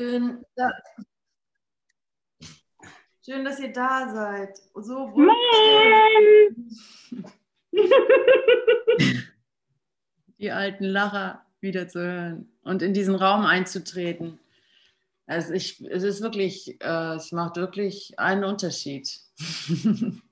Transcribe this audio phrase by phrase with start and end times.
[0.00, 0.44] Schön,
[3.24, 4.56] schön, dass ihr da seid.
[4.76, 5.12] So
[10.38, 14.38] Die alten Lacher wieder zu hören und in diesen Raum einzutreten.
[15.26, 19.18] Also ich, es ist wirklich, äh, es macht wirklich einen Unterschied.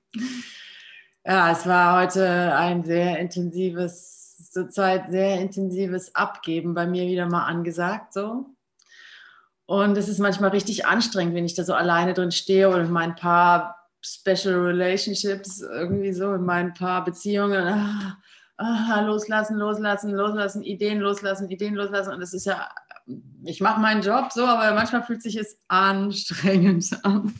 [1.25, 7.43] ja, es war heute ein sehr intensives, zurzeit sehr intensives Abgeben bei mir wieder mal
[7.43, 8.13] angesagt.
[8.13, 8.56] So.
[9.67, 12.91] Und es ist manchmal richtig anstrengend, wenn ich da so alleine drin stehe oder in
[12.91, 17.67] meinen paar Special Relationships, irgendwie so, in meinen paar Beziehungen.
[17.67, 18.17] Ah,
[18.55, 22.13] ah, loslassen, loslassen, loslassen, Ideen loslassen, Ideen loslassen.
[22.13, 22.69] Und es ist ja,
[23.43, 27.35] ich mache meinen Job so, aber manchmal fühlt sich es anstrengend an.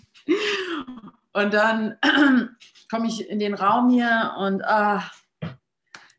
[1.32, 1.96] Und dann
[2.92, 5.02] komme ich in den Raum hier und ah,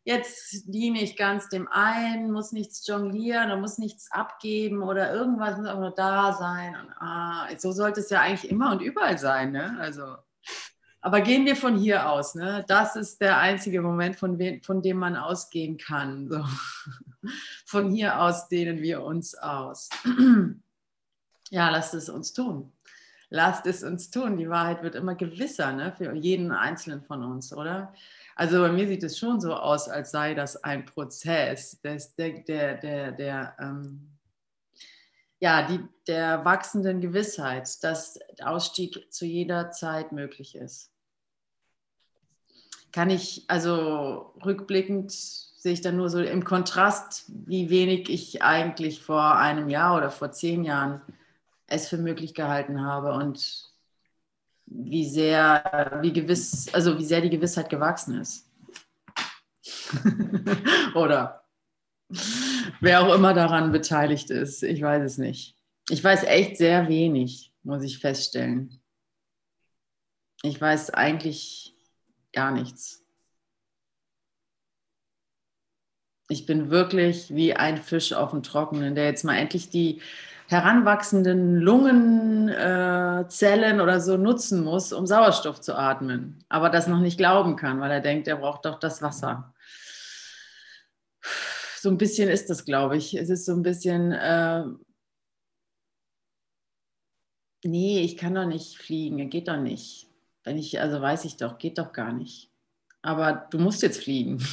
[0.03, 5.57] jetzt diene ich ganz dem einen, muss nichts jonglieren und muss nichts abgeben oder irgendwas
[5.57, 6.75] muss auch nur da sein.
[6.75, 9.51] Und, ah, so sollte es ja eigentlich immer und überall sein.
[9.51, 9.77] Ne?
[9.79, 10.15] Also,
[11.01, 12.35] aber gehen wir von hier aus.
[12.35, 12.65] Ne?
[12.67, 16.27] Das ist der einzige Moment, von, we von dem man ausgehen kann.
[16.27, 16.43] So.
[17.65, 19.89] Von hier aus dehnen wir uns aus.
[21.51, 22.71] Ja, lasst es uns tun.
[23.29, 24.37] Lasst es uns tun.
[24.37, 25.91] Die Wahrheit wird immer gewisser ne?
[25.97, 27.91] für jeden Einzelnen von uns, oder?
[28.39, 32.39] Also bei mir sieht es schon so aus, als sei das ein Prozess, des, der,
[32.39, 34.17] der, der, der ähm,
[35.41, 40.89] ja, die, der wachsenden Gewissheit, dass Ausstieg zu jeder Zeit möglich ist.
[42.93, 49.01] Kann ich, also rückblickend sehe ich dann nur so im Kontrast, wie wenig ich eigentlich
[49.01, 51.01] vor einem Jahr oder vor zehn Jahren
[51.67, 53.68] es für möglich gehalten habe und
[54.69, 58.49] wie sehr, wie gewiss, also wie sehr die Gewissheit gewachsen ist.
[60.95, 61.43] Oder
[62.79, 65.55] wer auch immer daran beteiligt ist, ich weiß es nicht.
[65.89, 68.79] Ich weiß echt sehr wenig, muss ich feststellen.
[70.43, 71.75] Ich weiß eigentlich
[72.31, 73.03] gar nichts.
[76.29, 79.99] Ich bin wirklich wie ein Fisch auf dem Trockenen, der jetzt mal endlich die
[80.49, 87.19] heranwachsenden Lungenzellen äh, oder so nutzen muss, um Sauerstoff zu atmen, aber das noch nicht
[87.19, 89.53] glauben kann, weil er denkt, er braucht doch das Wasser.
[91.79, 93.13] So ein bisschen ist das, glaube ich.
[93.13, 94.63] Es ist so ein bisschen, äh,
[97.63, 100.07] nee, ich kann doch nicht fliegen, geht doch nicht.
[100.43, 102.49] Wenn ich, also weiß ich doch, geht doch gar nicht.
[103.03, 104.39] Aber du musst jetzt fliegen.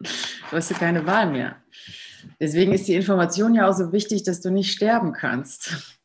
[0.00, 1.59] du hast ja keine Wahl mehr.
[2.38, 5.98] Deswegen ist die Information ja auch so wichtig, dass du nicht sterben kannst.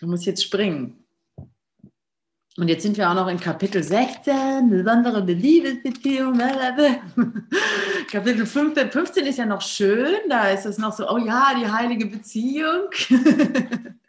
[0.00, 0.96] Du musst jetzt springen.
[2.56, 6.38] Und jetzt sind wir auch noch in Kapitel 16, besondere Liebesbeziehung.
[8.10, 11.70] Kapitel 15, 15 ist ja noch schön, da ist es noch so, oh ja, die
[11.70, 12.90] heilige Beziehung.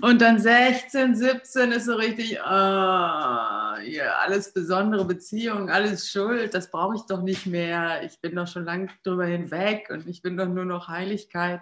[0.00, 6.70] Und dann 16, 17 ist so richtig, oh, ja, alles besondere Beziehung, alles Schuld, das
[6.70, 8.02] brauche ich doch nicht mehr.
[8.04, 11.60] Ich bin doch schon lange drüber hinweg und ich bin doch nur noch Heiligkeit.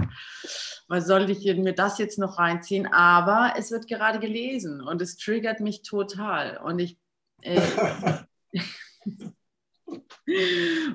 [0.89, 2.87] Was soll ich mir das jetzt noch reinziehen?
[2.93, 6.59] Aber es wird gerade gelesen und es triggert mich total.
[6.59, 6.99] Und ich.
[7.41, 7.61] Äh,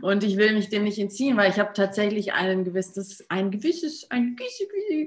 [0.01, 4.07] Und ich will mich dem nicht entziehen, weil ich habe tatsächlich ein gewisses, ein gewisses,
[4.11, 4.35] ein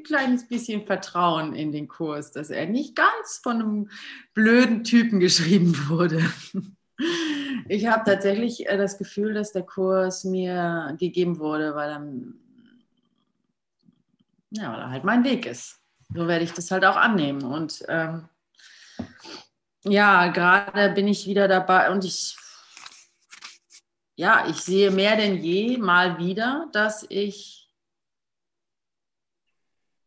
[0.03, 3.91] kleines bisschen Vertrauen in den Kurs, dass er nicht ganz von einem
[4.33, 6.23] blöden Typen geschrieben wurde.
[7.69, 12.07] Ich habe tatsächlich äh, das Gefühl, dass der Kurs mir gegeben wurde, weil er,
[14.51, 15.81] ja, weil er halt mein Weg ist.
[16.15, 17.43] So werde ich das halt auch annehmen.
[17.43, 18.29] Und ähm,
[19.83, 22.37] ja, gerade bin ich wieder dabei und ich
[24.17, 27.69] ja, ich sehe mehr denn je mal wieder, dass ich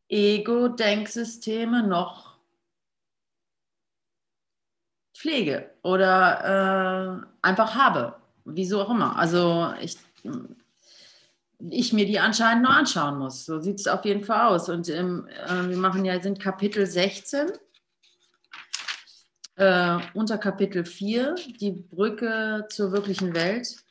[0.09, 2.37] Ego-Denksysteme noch
[5.13, 8.15] pflege oder äh, einfach habe,
[8.45, 9.17] wieso auch immer.
[9.17, 9.97] Also ich,
[11.59, 13.45] ich mir die anscheinend nur anschauen muss.
[13.45, 14.69] So sieht es auf jeden Fall aus.
[14.69, 17.51] Und ähm, äh, wir machen ja, sind Kapitel 16.
[19.55, 23.86] Äh, unter Kapitel 4, die Brücke zur wirklichen Welt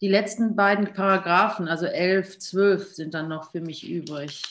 [0.00, 4.42] die letzten beiden Paragraphen, also 11, 12, sind dann noch für mich übrig.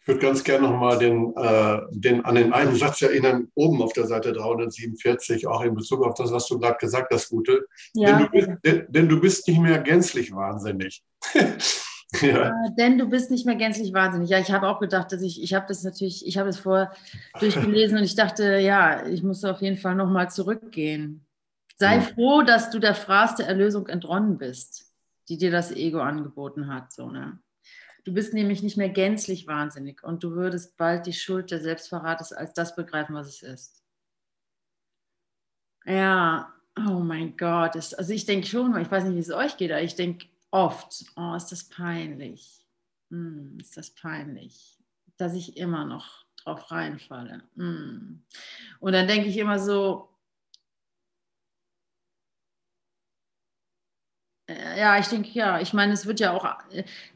[0.00, 3.92] Ich würde ganz gerne nochmal den, äh, den, an den einen Satz erinnern, oben auf
[3.92, 7.66] der Seite 347, auch in Bezug auf das, was du gerade gesagt hast, Gute.
[7.92, 8.16] Ja.
[8.16, 11.02] Denn, du bist, denn, denn, du bist nicht mehr gänzlich wahnsinnig.
[12.22, 12.52] ja.
[12.78, 14.30] Denn du bist nicht mehr gänzlich wahnsinnig.
[14.30, 16.92] Ja, ich habe auch gedacht, dass ich, ich habe das natürlich, ich habe es vorher
[17.40, 21.25] durchgelesen und ich dachte, ja, ich muss auf jeden Fall nochmal zurückgehen.
[21.78, 24.90] Sei froh, dass du der Fraß der Erlösung entronnen bist,
[25.28, 26.90] die dir das Ego angeboten hat.
[26.92, 27.38] So, ne?
[28.04, 32.32] Du bist nämlich nicht mehr gänzlich wahnsinnig und du würdest bald die Schuld der Selbstverrates
[32.32, 33.82] als das begreifen, was es ist.
[35.84, 37.76] Ja, oh mein Gott.
[37.76, 41.04] also ich denke schon, ich weiß nicht, wie es euch geht, aber ich denke oft,
[41.16, 42.66] oh, ist das peinlich.
[43.10, 44.78] Hm, ist das peinlich,
[45.16, 47.42] dass ich immer noch drauf reinfalle.
[47.56, 48.24] Hm.
[48.80, 50.15] Und dann denke ich immer so,
[54.48, 56.46] ja, ich denke, ja, ich meine, es wird ja auch,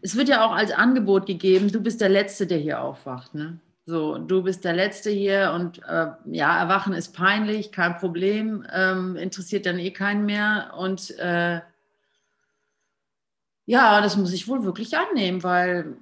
[0.03, 3.61] es wird ja auch als Angebot gegeben, du bist der Letzte, der hier aufwacht, ne?
[3.87, 9.17] So, du bist der Letzte hier und äh, ja, Erwachen ist peinlich, kein Problem, ähm,
[9.17, 11.61] interessiert dann eh keinen mehr und äh,
[13.67, 15.97] ja, das muss ich wohl wirklich annehmen, weil,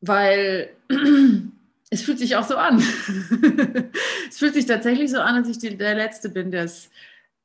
[0.00, 0.70] weil
[1.90, 2.78] es fühlt sich auch so an.
[4.28, 6.90] es fühlt sich tatsächlich so an, als ich die, der Letzte bin, der es,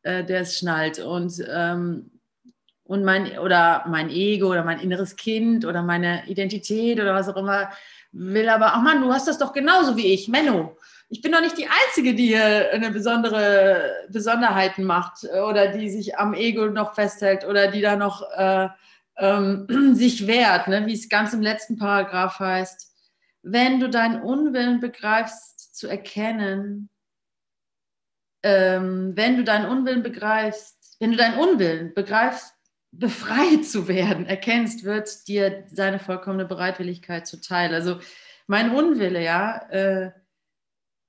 [0.04, 1.00] äh, schnallt.
[1.00, 2.10] Und, ähm,
[2.90, 7.38] und mein, oder mein Ego oder mein inneres Kind oder meine Identität oder was auch
[7.38, 7.70] immer
[8.12, 10.76] will aber, ach Mann, du hast das doch genauso wie ich, Menno.
[11.10, 16.18] Ich bin doch nicht die Einzige, die hier eine besondere Besonderheiten macht oder die sich
[16.18, 18.68] am Ego noch festhält oder die da noch äh,
[19.18, 20.86] ähm, sich wehrt, ne?
[20.88, 22.90] wie es ganz im letzten Paragraph heißt
[23.42, 26.90] wenn du deinen Unwillen begreifst, zu erkennen,
[28.44, 32.54] ähm, wenn du deinen Unwillen begreifst, wenn du deinen Unwillen begreifst,
[32.92, 37.74] befreit zu werden, erkennst, wird dir seine vollkommene Bereitwilligkeit zuteil.
[37.74, 38.00] Also
[38.48, 40.12] mein Unwille, ja, äh,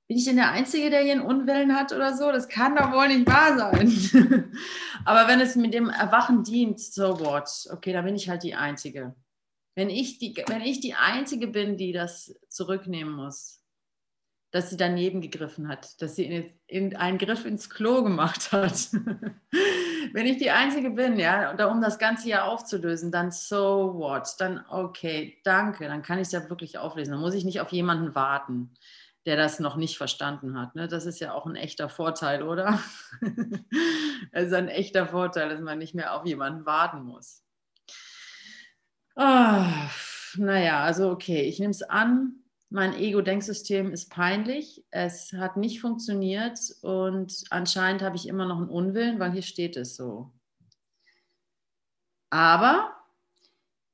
[0.07, 2.33] bin ich denn der Einzige, der hier einen Unwillen hat oder so?
[2.33, 4.53] Das kann doch wohl nicht wahr sein.
[5.05, 7.49] Aber wenn es mit dem Erwachen dient, so what?
[7.71, 9.15] Okay, dann bin ich halt die Einzige.
[9.77, 13.65] Wenn ich, die, wenn ich die Einzige bin, die das zurücknehmen muss,
[14.51, 18.89] dass sie daneben gegriffen hat, dass sie in, in einen Griff ins Klo gemacht hat.
[20.13, 24.35] wenn ich die Einzige bin, ja, um das Ganze ja aufzulösen, dann so what?
[24.39, 27.13] Dann okay, danke, dann kann ich es ja wirklich auflesen.
[27.13, 28.75] Dann muss ich nicht auf jemanden warten,
[29.27, 30.75] der das noch nicht verstanden hat.
[30.75, 30.89] Ne?
[30.89, 32.79] Das ist ja auch ein echter Vorteil, oder?
[34.33, 37.43] Es ist ein echter Vorteil, dass man nicht mehr auf jemanden warten muss.
[39.17, 39.65] Oh,
[40.37, 42.40] naja, also okay, ich nehme es an.
[42.73, 44.85] Mein Ego-Denksystem ist peinlich.
[44.91, 49.77] Es hat nicht funktioniert und anscheinend habe ich immer noch einen Unwillen, weil hier steht
[49.77, 50.33] es so.
[52.31, 52.97] Aber,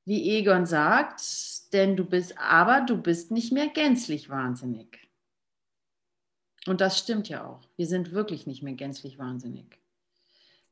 [0.04, 5.08] wie Egon sagt, denn du bist, aber du bist nicht mehr gänzlich wahnsinnig.
[6.66, 7.66] Und das stimmt ja auch.
[7.76, 9.80] Wir sind wirklich nicht mehr gänzlich wahnsinnig.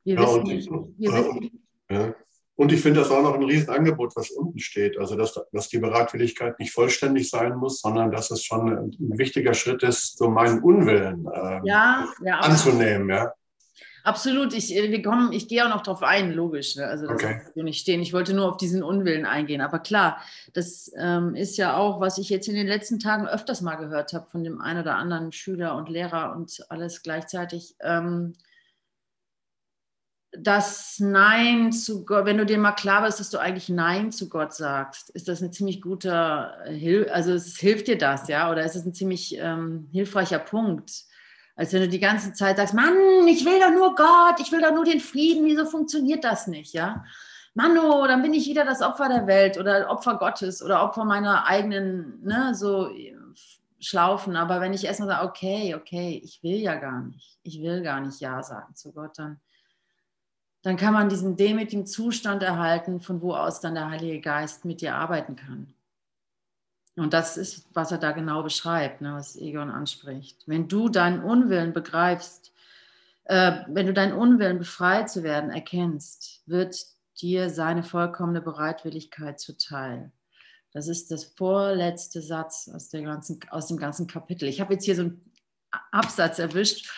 [0.02, 2.14] Wir ja, wissen, wir wissen, ja.
[2.56, 4.96] Und ich finde das auch noch ein Riesenangebot, was unten steht.
[4.98, 9.54] Also, dass, dass die Bereitwilligkeit nicht vollständig sein muss, sondern dass es schon ein, wichtiger
[9.54, 13.08] Schritt ist, so meinen Unwillen äh, ja, ja, anzunehmen.
[13.10, 13.32] Ja.
[14.04, 16.76] Absolut, ich, äh, wir kommen, ich gehe auch noch darauf ein, logisch.
[16.76, 16.86] Ne?
[16.86, 17.40] Also das okay.
[17.54, 18.02] so nicht stehen.
[18.02, 19.62] Ich wollte nur auf diesen Unwillen eingehen.
[19.62, 20.20] Aber klar,
[20.52, 24.12] das ähm, ist ja auch, was ich jetzt in den letzten Tagen öfters mal gehört
[24.12, 27.74] habe von dem einen oder anderen Schüler und Lehrer und alles gleichzeitig.
[27.80, 28.34] Ähm,
[30.38, 34.28] das Nein zu Gott, wenn du dir mal klar bist, dass du eigentlich Nein zu
[34.28, 38.64] Gott sagst, ist das ein ziemlich guter Hilfe, also es hilft dir das, ja, oder
[38.64, 41.04] ist es ein ziemlich ähm, hilfreicher Punkt,
[41.56, 42.94] als wenn du die ganze Zeit sagst, Mann,
[43.28, 46.75] ich will doch nur Gott, ich will doch nur den Frieden, wieso funktioniert das nicht,
[46.75, 47.04] ja?
[47.54, 51.04] Mann, oh, dann bin ich wieder das Opfer der Welt oder Opfer Gottes oder Opfer
[51.04, 52.90] meiner eigenen, ne, so
[53.78, 54.35] Schlaufen.
[54.35, 58.00] Aber wenn ich erstmal sage, okay, okay, ich will ja gar nicht, ich will gar
[58.00, 59.40] nicht Ja sagen zu Gott, dann
[60.64, 64.80] dann kann man diesen demütigen Zustand erhalten, von wo aus dann der Heilige Geist mit
[64.80, 65.75] dir arbeiten kann.
[66.97, 70.42] Und das ist, was er da genau beschreibt, ne, was Egon anspricht.
[70.47, 72.52] Wenn du deinen Unwillen begreifst,
[73.25, 76.75] äh, wenn du deinen Unwillen befreit zu werden erkennst, wird
[77.21, 80.12] dir seine vollkommene Bereitwilligkeit zuteil.
[80.73, 84.49] Das ist das vorletzte Satz aus, ganzen, aus dem ganzen Kapitel.
[84.49, 85.30] Ich habe jetzt hier so einen
[85.90, 86.88] Absatz erwischt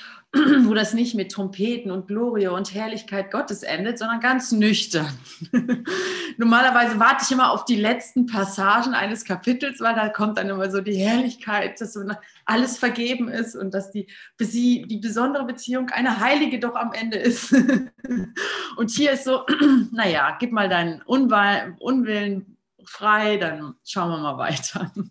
[0.64, 5.08] wo das nicht mit Trompeten und Glorie und Herrlichkeit Gottes endet, sondern ganz nüchtern.
[6.36, 10.70] Normalerweise warte ich immer auf die letzten Passagen eines Kapitels, weil da kommt dann immer
[10.70, 11.98] so die Herrlichkeit, dass
[12.44, 14.06] alles vergeben ist und dass die,
[14.38, 17.52] die besondere Beziehung eine heilige doch am Ende ist.
[18.76, 19.44] und hier ist so,
[19.92, 24.92] naja, gib mal deinen Unwillen frei, dann schauen wir mal weiter.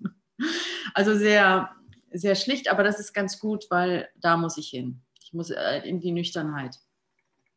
[0.94, 1.72] Also sehr,
[2.12, 5.05] sehr schlicht, aber das ist ganz gut, weil da muss ich hin
[5.36, 6.80] muss äh, in die Nüchternheit.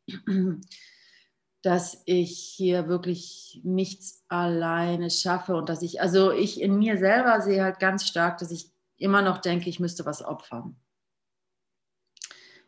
[1.61, 7.41] Dass ich hier wirklich nichts alleine schaffe und dass ich, also ich in mir selber
[7.41, 10.77] sehe halt ganz stark, dass ich immer noch denke, ich müsste was opfern.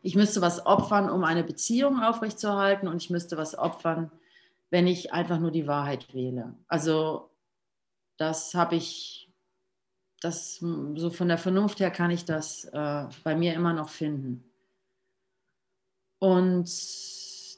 [0.02, 4.10] Ich müsste was opfern, um eine Beziehung aufrechtzuerhalten und ich müsste was opfern,
[4.68, 6.54] wenn ich einfach nur die Wahrheit wähle.
[6.66, 7.30] Also
[8.18, 9.32] Das habe ich,
[10.20, 14.51] das so von der Vernunft her kann ich das äh, bei mir immer noch finden.
[16.22, 16.68] Und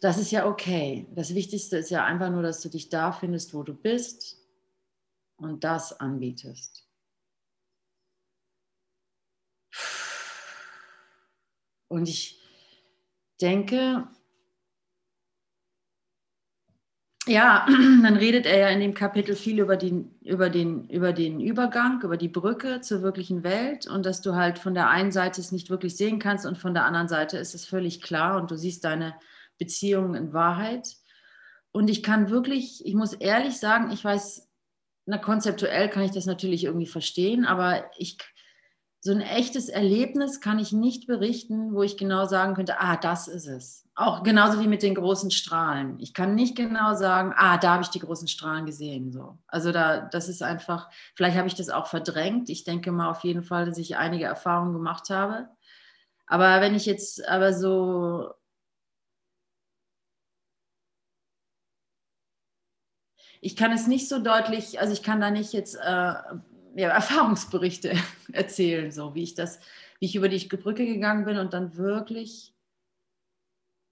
[0.03, 1.07] das ist ja okay.
[1.15, 4.39] Das Wichtigste ist ja einfach nur, dass du dich da findest, wo du bist
[5.37, 6.89] und das anbietest.
[11.89, 12.41] Und ich
[13.39, 14.09] denke,
[17.27, 17.67] ja,
[18.03, 22.01] dann redet er ja in dem Kapitel viel über den, über, den, über den Übergang,
[22.03, 25.53] über die Brücke zur wirklichen Welt und dass du halt von der einen Seite es
[25.53, 28.57] nicht wirklich sehen kannst und von der anderen Seite ist es völlig klar und du
[28.57, 29.15] siehst deine
[29.59, 30.97] Beziehungen in Wahrheit.
[31.73, 34.49] Und ich kann wirklich, ich muss ehrlich sagen, ich weiß,
[35.07, 38.19] na, konzeptuell kann ich das natürlich irgendwie verstehen, aber ich
[39.05, 43.29] so ein echtes Erlebnis kann ich nicht berichten, wo ich genau sagen könnte, ah, das
[43.29, 43.87] ist es.
[43.95, 46.01] Auch genauso wie mit den großen Strahlen.
[46.01, 49.13] Ich kann nicht genau sagen, ah, da habe ich die großen Strahlen gesehen.
[49.13, 49.37] So.
[49.47, 52.49] Also da, das ist einfach, vielleicht habe ich das auch verdrängt.
[52.49, 55.51] Ich denke mal auf jeden Fall, dass ich einige Erfahrungen gemacht habe.
[56.27, 58.31] Aber wenn ich jetzt aber so
[63.43, 66.15] ich kann es nicht so deutlich, also ich kann da nicht jetzt äh,
[66.75, 67.97] ja, Erfahrungsberichte
[68.33, 69.61] erzählen, so wie ich das,
[69.99, 72.55] wie ich über die Brücke gegangen bin und dann wirklich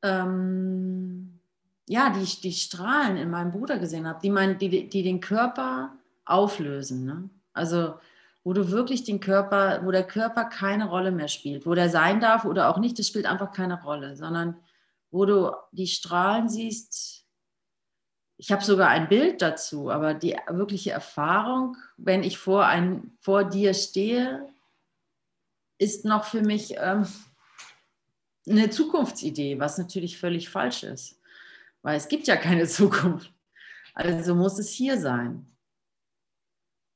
[0.02, 1.40] ähm,
[1.88, 5.96] ja, die, die Strahlen in meinem Bruder gesehen habe, die, mein, die, die den Körper
[6.24, 7.04] auflösen.
[7.04, 7.30] Ne?
[7.52, 7.94] Also
[8.44, 12.20] wo du wirklich den Körper, wo der Körper keine Rolle mehr spielt, wo der sein
[12.20, 14.56] darf oder auch nicht, das spielt einfach keine Rolle, sondern
[15.10, 17.21] wo du die Strahlen siehst,
[18.42, 23.44] ich habe sogar ein Bild dazu, aber die wirkliche Erfahrung, wenn ich vor, ein, vor
[23.44, 24.52] dir stehe,
[25.78, 27.06] ist noch für mich ähm,
[28.48, 31.20] eine Zukunftsidee, was natürlich völlig falsch ist,
[31.82, 33.32] weil es gibt ja keine Zukunft.
[33.94, 35.46] Also muss es hier sein.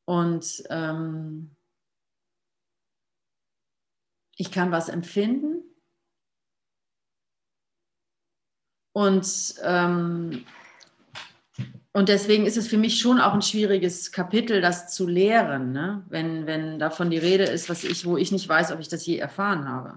[0.04, 1.54] Und ähm,
[4.34, 5.62] ich kann was empfinden.
[8.92, 10.44] Und ähm,
[11.96, 16.04] und deswegen ist es für mich schon auch ein schwieriges Kapitel, das zu lehren, ne?
[16.10, 19.06] wenn, wenn davon die Rede ist, was ich, wo ich nicht weiß, ob ich das
[19.06, 19.96] je erfahren habe.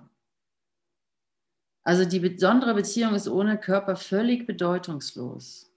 [1.83, 5.69] Also die besondere Beziehung ist ohne Körper völlig bedeutungslos.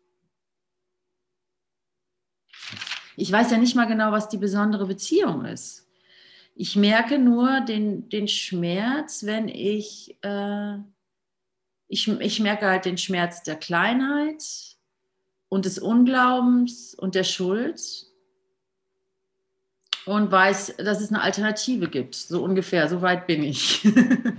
[3.17, 5.91] Ich weiß ja nicht mal genau, was die besondere Beziehung ist.
[6.55, 10.76] Ich merke nur den, den Schmerz, wenn ich, äh,
[11.88, 14.73] ich, ich merke halt den Schmerz der Kleinheit,
[15.52, 18.06] und des Unglaubens und der Schuld
[20.06, 22.14] und weiß, dass es eine Alternative gibt.
[22.14, 23.87] So ungefähr, so weit bin ich.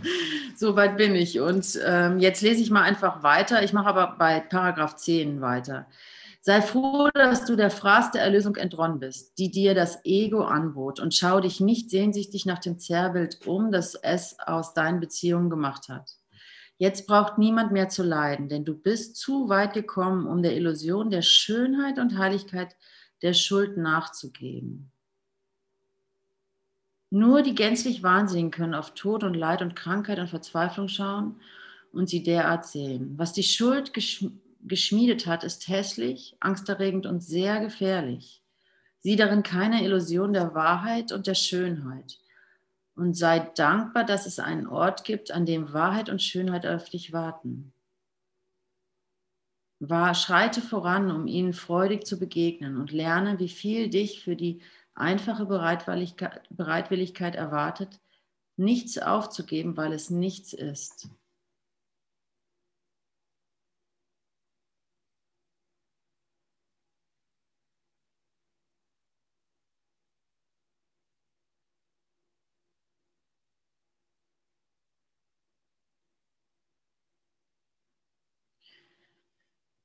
[0.55, 1.39] so weit bin ich.
[1.39, 3.61] Und ähm, jetzt lese ich mal einfach weiter.
[3.61, 5.85] Ich mache aber bei Paragraph 10 weiter.
[6.41, 10.99] Sei froh, dass du der Fraß der Erlösung entronnen bist, die dir das Ego anbot,
[10.99, 15.89] und schau dich nicht sehnsüchtig nach dem Zerrbild um, das es aus deinen Beziehungen gemacht
[15.89, 16.22] hat.
[16.77, 21.09] Jetzt braucht niemand mehr zu leiden, denn du bist zu weit gekommen, um der Illusion
[21.09, 22.75] der Schönheit und Heiligkeit
[23.21, 24.91] der Schuld nachzugeben.
[27.09, 31.39] Nur die gänzlich Wahnsinnigen können auf Tod und Leid und Krankheit und Verzweiflung schauen
[31.91, 33.13] und sie derart sehen.
[33.17, 33.93] Was die Schuld
[34.63, 38.41] geschmiedet hat, ist hässlich, angsterregend und sehr gefährlich.
[39.01, 42.17] Sieh darin keine Illusion der Wahrheit und der Schönheit
[42.95, 47.11] und sei dankbar, dass es einen Ort gibt, an dem Wahrheit und Schönheit auf dich
[47.13, 47.73] warten.
[49.79, 54.61] War, schreite voran, um ihnen freudig zu begegnen und lerne, wie viel dich für die
[54.95, 57.99] einfache Bereitwilligkeit, Bereitwilligkeit erwartet,
[58.55, 61.09] nichts aufzugeben, weil es nichts ist.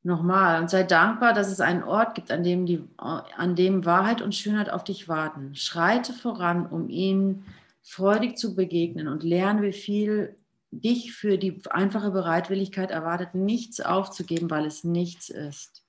[0.09, 4.23] Nochmal, und sei dankbar, dass es einen Ort gibt, an dem, die, an dem Wahrheit
[4.23, 5.55] und Schönheit auf dich warten.
[5.55, 7.45] Schreite voran, um ihnen
[7.83, 10.35] freudig zu begegnen und lerne, wie viel
[10.71, 15.85] dich für die einfache Bereitwilligkeit erwartet, nichts aufzugeben, weil es nichts ist.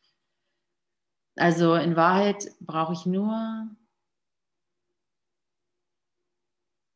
[1.37, 3.69] Also in Wahrheit brauche ich nur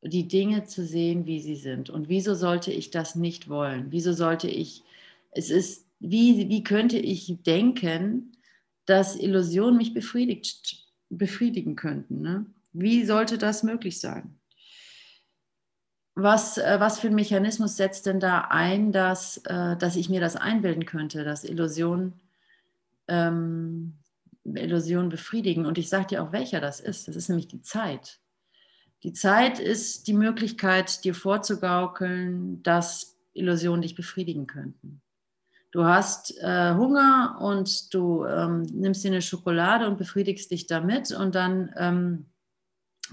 [0.01, 1.89] die Dinge zu sehen, wie sie sind.
[1.89, 3.94] Und wieso sollte ich das nicht wollen?
[3.94, 4.84] Wieso sollte ich,
[5.32, 8.36] es ist wie, wie könnte ich denken,
[8.86, 12.22] dass Illusionen mich befriedigt, befriedigen könnten?
[12.22, 12.45] Ne?
[12.74, 14.38] Wie sollte das möglich sein?
[16.15, 20.19] Was, äh, was für ein Mechanismus setzt denn da ein, dass, äh, dass ich mir
[20.19, 22.13] das einbilden könnte, dass Illusionen
[23.07, 23.93] ähm,
[24.43, 25.65] Illusion befriedigen.
[25.65, 27.07] Und ich sage dir auch, welcher das ist.
[27.07, 28.19] Das ist nämlich die Zeit.
[29.03, 35.02] Die Zeit ist die Möglichkeit, dir vorzugaukeln, dass Illusionen dich befriedigen könnten.
[35.74, 41.12] Du hast äh, Hunger und du ähm, nimmst dir eine Schokolade und befriedigst dich damit
[41.12, 42.27] und dann ähm,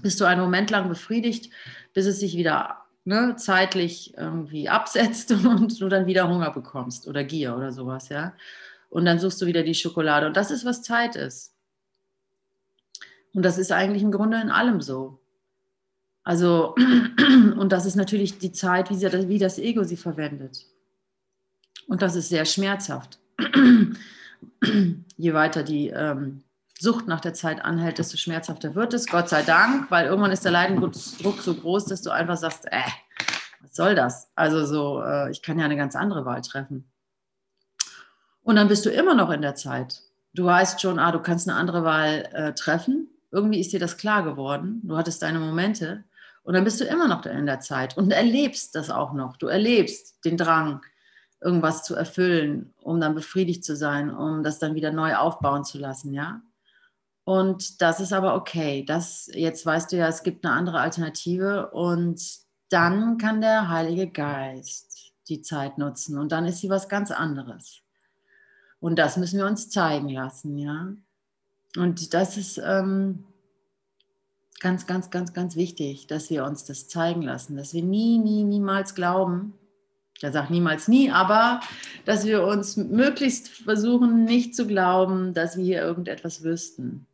[0.03, 1.51] bist du einen Moment lang befriedigt,
[1.95, 7.23] bis es sich wieder ne, zeitlich irgendwie absetzt und du dann wieder Hunger bekommst oder
[7.23, 8.35] Gier oder sowas, ja.
[8.91, 10.27] Und dann suchst du wieder die Schokolade.
[10.27, 11.55] Und das ist, was Zeit ist.
[13.33, 15.19] Und das ist eigentlich im Grunde in allem so.
[16.21, 16.75] Also,
[17.57, 20.67] und das ist natürlich die Zeit, wie, sie, wie das Ego sie verwendet.
[21.91, 23.19] Und das ist sehr schmerzhaft.
[25.17, 26.41] Je weiter die ähm,
[26.79, 29.07] Sucht nach der Zeit anhält, desto schmerzhafter wird es.
[29.07, 32.79] Gott sei Dank, weil irgendwann ist der Leidensdruck so groß, dass du einfach sagst, äh,
[33.59, 34.31] was soll das?
[34.35, 36.89] Also so, äh, ich kann ja eine ganz andere Wahl treffen.
[38.41, 40.01] Und dann bist du immer noch in der Zeit.
[40.33, 43.09] Du weißt schon, ah, du kannst eine andere Wahl äh, treffen.
[43.31, 44.79] Irgendwie ist dir das klar geworden.
[44.85, 46.05] Du hattest deine Momente.
[46.43, 49.35] Und dann bist du immer noch in der Zeit und erlebst das auch noch.
[49.35, 50.79] Du erlebst den Drang,
[51.41, 55.79] irgendwas zu erfüllen, um dann befriedigt zu sein, um das dann wieder neu aufbauen zu
[55.79, 56.41] lassen, ja.
[57.23, 58.83] Und das ist aber okay.
[58.85, 62.21] Das, jetzt weißt du ja, es gibt eine andere Alternative und
[62.69, 67.81] dann kann der Heilige Geist die Zeit nutzen und dann ist sie was ganz anderes.
[68.79, 70.93] Und das müssen wir uns zeigen lassen, ja.
[71.77, 73.25] Und das ist ähm,
[74.59, 78.43] ganz, ganz, ganz, ganz wichtig, dass wir uns das zeigen lassen, dass wir nie, nie,
[78.43, 79.53] niemals glauben,
[80.23, 81.61] er sagt niemals nie, aber
[82.05, 87.07] dass wir uns möglichst versuchen, nicht zu glauben, dass wir hier irgendetwas wüssten.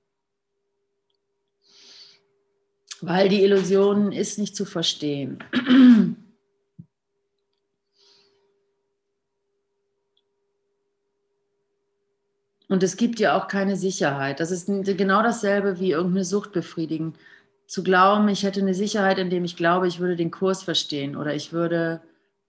[3.01, 5.39] Weil die Illusion ist nicht zu verstehen.
[12.69, 14.39] Und es gibt ja auch keine Sicherheit.
[14.39, 17.13] Das ist genau dasselbe wie irgendeine Sucht befriedigen.
[17.65, 21.33] Zu glauben, ich hätte eine Sicherheit, indem ich glaube, ich würde den Kurs verstehen oder
[21.33, 22.01] ich würde,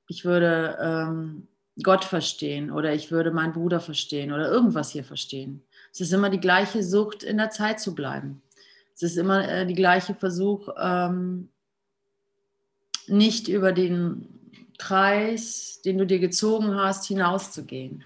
[0.09, 1.47] ich würde ähm,
[1.83, 5.63] Gott verstehen oder ich würde meinen Bruder verstehen oder irgendwas hier verstehen.
[5.93, 8.43] Es ist immer die gleiche Sucht, in der Zeit zu bleiben.
[8.95, 11.51] Es ist immer äh, die gleiche Versuch, ähm,
[13.07, 14.27] nicht über den
[14.79, 18.05] Kreis, den du dir gezogen hast, hinauszugehen.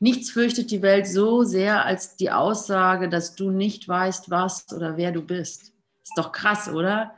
[0.00, 4.96] Nichts fürchtet die Welt so sehr als die Aussage, dass du nicht weißt, was oder
[4.96, 5.72] wer du bist.
[6.02, 7.14] Ist doch krass, oder?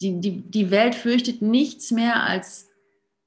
[0.00, 2.67] Die, die, die Welt fürchtet nichts mehr als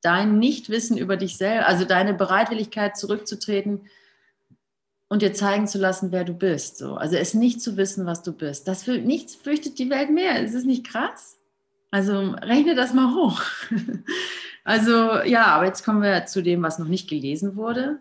[0.02, 3.82] dein Nichtwissen über dich selbst, also deine Bereitwilligkeit zurückzutreten
[5.10, 6.78] und dir zeigen zu lassen, wer du bist.
[6.78, 6.96] So.
[6.96, 8.68] Also es nicht zu wissen, was du bist.
[8.68, 10.42] Das für, nichts fürchtet die Welt mehr.
[10.42, 11.38] Ist es nicht krass?
[11.92, 13.42] Also rechne das mal hoch.
[14.64, 18.00] also ja, aber jetzt kommen wir zu dem, was noch nicht gelesen wurde.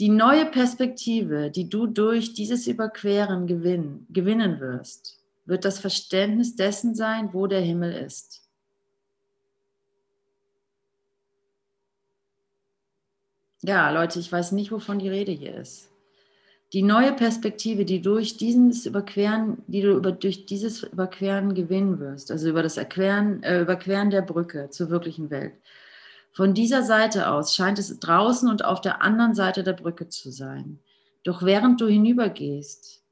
[0.00, 6.96] Die neue Perspektive, die du durch dieses Überqueren gewinnen, gewinnen wirst, wird das Verständnis dessen
[6.96, 8.41] sein, wo der Himmel ist.
[13.62, 15.88] Ja, Leute, ich weiß nicht, wovon die Rede hier ist.
[16.72, 22.30] Die neue Perspektive, die durch dieses Überqueren, die du über, durch dieses Überqueren gewinnen wirst,
[22.30, 25.52] also über das Erqueren, äh, Überqueren der Brücke zur wirklichen Welt,
[26.32, 30.30] von dieser Seite aus scheint es draußen und auf der anderen Seite der Brücke zu
[30.30, 30.78] sein.
[31.24, 33.04] Doch während du hinübergehst,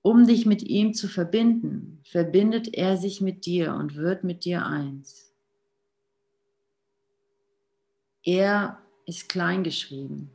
[0.00, 4.64] um dich mit ihm zu verbinden, verbindet er sich mit dir und wird mit dir
[4.64, 5.30] eins.
[8.22, 10.30] Er ist klein geschrieben.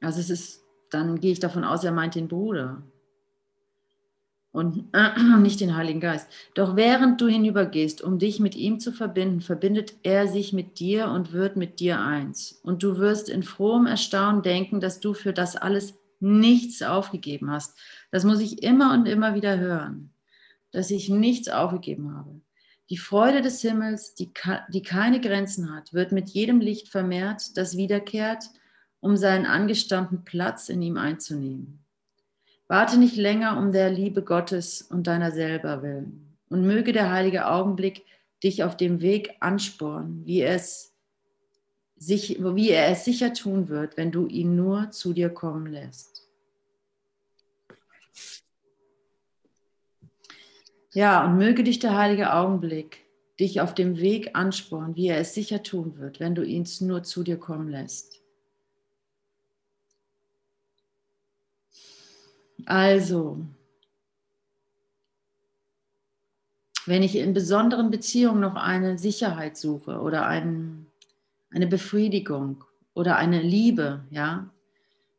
[0.00, 2.82] Also es ist, dann gehe ich davon aus, er meint den Bruder
[4.52, 6.28] und äh, nicht den Heiligen Geist.
[6.54, 11.08] Doch während du hinübergehst, um dich mit ihm zu verbinden, verbindet er sich mit dir
[11.08, 12.60] und wird mit dir eins.
[12.62, 17.76] Und du wirst in frohem Erstaunen denken, dass du für das alles nichts aufgegeben hast.
[18.10, 20.12] Das muss ich immer und immer wieder hören,
[20.70, 22.40] dass ich nichts aufgegeben habe.
[22.90, 24.32] Die Freude des Himmels, die,
[24.72, 28.44] die keine Grenzen hat, wird mit jedem Licht vermehrt, das wiederkehrt,
[29.00, 31.84] um seinen angestammten Platz in ihm einzunehmen.
[32.68, 36.38] Warte nicht länger um der Liebe Gottes und deiner selber willen.
[36.48, 38.04] Und möge der heilige Augenblick
[38.42, 40.94] dich auf dem Weg anspornen, wie, es
[41.96, 46.28] sich, wie er es sicher tun wird, wenn du ihn nur zu dir kommen lässt.
[50.94, 53.04] Ja, und möge dich der heilige Augenblick
[53.38, 57.02] dich auf dem Weg anspornen, wie er es sicher tun wird, wenn du ihn nur
[57.02, 58.22] zu dir kommen lässt.
[62.66, 63.38] Also,
[66.86, 70.86] wenn ich in besonderen Beziehungen noch eine Sicherheit suche oder ein,
[71.50, 74.50] eine Befriedigung oder eine Liebe, ja,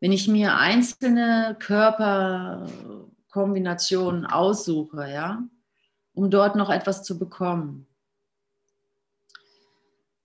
[0.01, 5.43] Wenn ich mir einzelne Körperkombinationen aussuche, ja,
[6.13, 7.88] um dort noch etwas zu bekommen,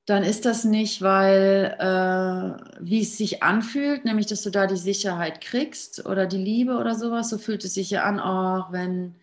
[0.09, 4.77] dann ist das nicht, weil äh, wie es sich anfühlt, nämlich dass du da die
[4.77, 9.17] Sicherheit kriegst oder die Liebe oder sowas, so fühlt es sich ja an, auch wenn,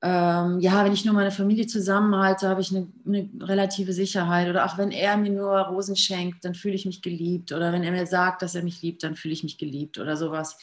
[0.00, 4.48] ähm, ja, wenn ich nur meine Familie zusammenhalte, habe ich eine, eine, relative Sicherheit.
[4.48, 7.52] Oder auch wenn er mir nur Rosen schenkt, dann fühle ich mich geliebt.
[7.52, 10.16] Oder wenn er mir sagt, dass er mich liebt, dann fühle ich mich geliebt oder
[10.16, 10.56] sowas.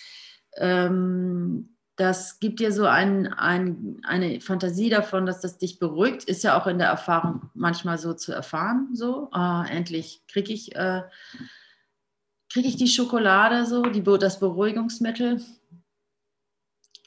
[0.57, 6.23] Ähm, das gibt dir so ein, ein, eine Fantasie davon, dass das dich beruhigt.
[6.23, 8.89] Ist ja auch in der Erfahrung manchmal so zu erfahren.
[8.93, 11.03] So, ah, endlich kriege ich, äh,
[12.51, 15.41] krieg ich die Schokolade, so, die, das Beruhigungsmittel.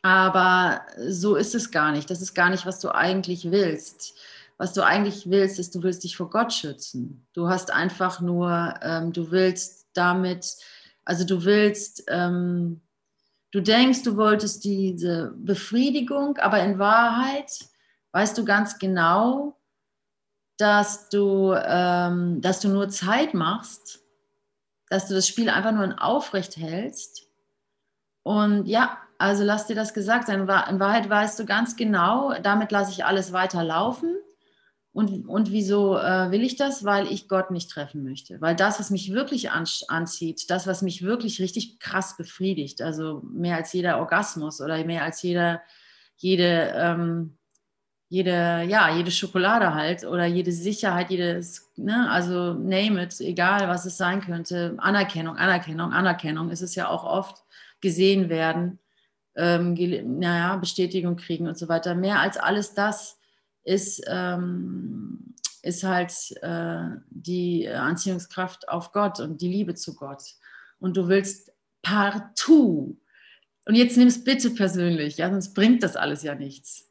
[0.02, 2.08] Aber so ist es gar nicht.
[2.08, 4.14] Das ist gar nicht, was du eigentlich willst.
[4.56, 7.26] Was du eigentlich willst, ist, du willst dich vor Gott schützen.
[7.32, 10.54] Du hast einfach nur, ähm, du willst damit,
[11.04, 12.80] also du willst, ähm,
[13.56, 17.50] Du denkst, du wolltest diese Befriedigung, aber in Wahrheit
[18.12, 19.58] weißt du ganz genau,
[20.58, 24.00] dass du, ähm, dass du nur Zeit machst,
[24.90, 27.30] dass du das Spiel einfach nur in Aufrecht hältst.
[28.22, 30.40] Und ja, also lass dir das gesagt sein.
[30.40, 34.18] In Wahrheit weißt du ganz genau, damit lasse ich alles weiter laufen.
[34.96, 36.82] Und, und wieso äh, will ich das?
[36.82, 38.40] Weil ich Gott nicht treffen möchte.
[38.40, 43.20] Weil das, was mich wirklich an, anzieht, das, was mich wirklich richtig krass befriedigt, also
[43.30, 45.60] mehr als jeder Orgasmus oder mehr als jeder,
[46.16, 47.36] jede, ähm,
[48.08, 53.84] jede, ja, jede Schokolade halt oder jede Sicherheit, jedes, ne, also name it, egal was
[53.84, 57.44] es sein könnte, Anerkennung, Anerkennung, Anerkennung ist es ja auch oft
[57.82, 58.78] gesehen werden,
[59.34, 59.74] ähm,
[60.18, 61.94] naja, Bestätigung kriegen und so weiter.
[61.94, 63.15] Mehr als alles das
[63.66, 70.22] ist, ähm, ist halt äh, die Anziehungskraft auf Gott und die Liebe zu Gott.
[70.78, 71.52] Und du willst
[71.82, 72.96] partout,
[73.66, 76.90] und jetzt nimm es bitte persönlich, ja, sonst bringt das alles ja nichts.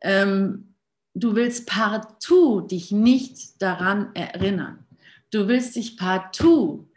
[0.00, 0.74] Ähm,
[1.14, 4.86] du willst partout dich nicht daran erinnern.
[5.30, 6.88] Du willst dich partout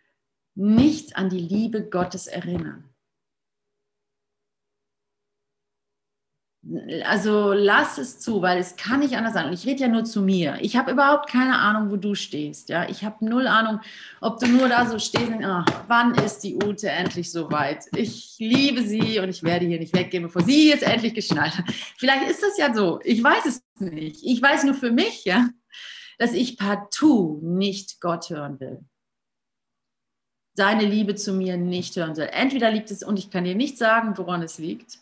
[0.55, 2.88] nicht an die Liebe Gottes erinnern.
[7.03, 9.47] Also lass es zu, weil es kann nicht anders sein.
[9.47, 10.57] Und ich rede ja nur zu mir.
[10.61, 12.69] Ich habe überhaupt keine Ahnung, wo du stehst.
[12.69, 13.81] Ja, ich habe null Ahnung,
[14.21, 17.85] ob du nur da so stehst und ach, wann ist die Ute endlich so weit?
[17.95, 21.65] Ich liebe sie und ich werde hier nicht weggehen, bevor sie jetzt endlich geschnallt hat.
[21.97, 22.99] Vielleicht ist das ja so.
[23.03, 24.23] Ich weiß es nicht.
[24.23, 25.49] Ich weiß nur für mich, ja,
[26.17, 28.79] dass ich partout nicht Gott hören will.
[30.55, 32.29] Seine Liebe zu mir nicht hören will.
[32.31, 34.99] Entweder liegt es, und ich kann dir nicht sagen, woran es liegt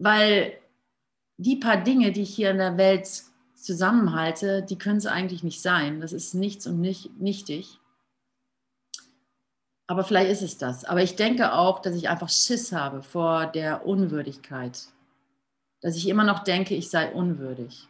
[0.00, 0.54] weil
[1.40, 3.08] die paar Dinge, die ich hier in der Welt
[3.54, 6.00] zusammenhalte, die können es eigentlich nicht sein.
[6.00, 7.78] Das ist nichts und nicht nichtig.
[9.86, 10.84] Aber vielleicht ist es das.
[10.84, 14.78] Aber ich denke auch, dass ich einfach Schiss habe vor der Unwürdigkeit.
[15.80, 17.88] Dass ich immer noch denke, ich sei unwürdig.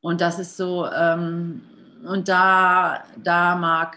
[0.00, 1.62] Und das ist so, ähm,
[2.04, 3.96] und da, da mag,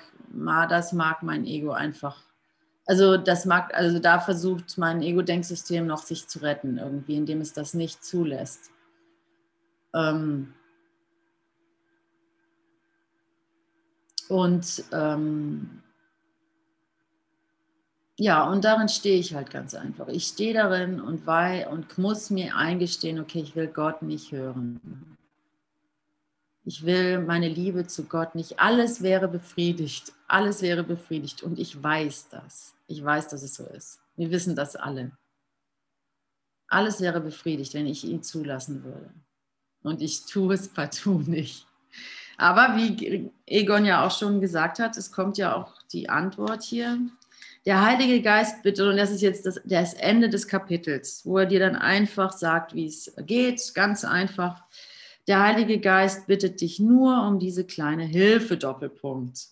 [0.69, 2.21] das mag mein Ego einfach
[2.85, 7.53] also das mag, also da versucht mein Ego-Denksystem noch sich zu retten, irgendwie, indem es
[7.53, 8.71] das nicht zulässt.
[9.93, 10.53] Ähm
[14.29, 15.81] und ähm
[18.17, 20.07] ja, und darin stehe ich halt ganz einfach.
[20.07, 25.14] Ich stehe darin und, weil, und muss mir eingestehen, okay, ich will Gott nicht hören.
[26.67, 28.59] Ich will meine Liebe zu Gott nicht.
[28.59, 30.13] Alles wäre befriedigt.
[30.27, 31.43] Alles wäre befriedigt.
[31.43, 32.73] Und ich weiß das.
[32.87, 33.99] Ich weiß, dass es so ist.
[34.15, 35.11] Wir wissen das alle.
[36.67, 39.11] Alles wäre befriedigt, wenn ich ihn zulassen würde.
[39.83, 41.67] Und ich tue es partout nicht.
[42.37, 46.97] Aber wie Egon ja auch schon gesagt hat, es kommt ja auch die Antwort hier.
[47.67, 51.45] Der Heilige Geist bitte, und das ist jetzt das, das Ende des Kapitels, wo er
[51.45, 54.63] dir dann einfach sagt, wie es geht, ganz einfach.
[55.27, 59.47] Der Heilige Geist bittet dich nur um diese kleine Hilfe, Doppelpunkt.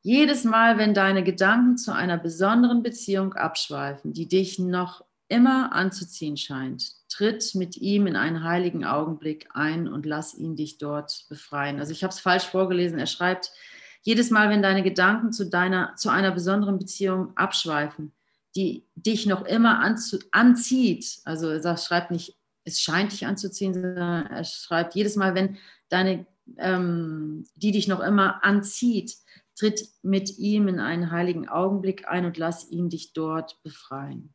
[0.00, 6.38] Jedes Mal, wenn deine Gedanken zu einer besonderen Beziehung abschweifen, die dich noch immer anzuziehen
[6.38, 11.78] scheint, tritt mit ihm in einen heiligen Augenblick ein und lass ihn dich dort befreien.
[11.80, 12.98] Also ich habe es falsch vorgelesen.
[12.98, 13.52] Er schreibt,
[14.00, 18.12] jedes Mal, wenn deine Gedanken zu, deiner, zu einer besonderen Beziehung abschweifen,
[18.56, 22.37] die dich noch immer anzu, anzieht, also er schreibt nicht,
[22.68, 25.56] es scheint dich anzuziehen, sondern er schreibt, jedes Mal, wenn
[25.88, 26.26] deine,
[26.56, 29.16] ähm, die dich noch immer anzieht,
[29.58, 34.32] Tritt mit ihm in einen heiligen Augenblick ein und lass ihn dich dort befreien.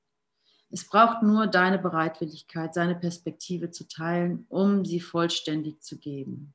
[0.69, 6.53] Es braucht nur deine Bereitwilligkeit, seine Perspektive zu teilen, um sie vollständig zu geben.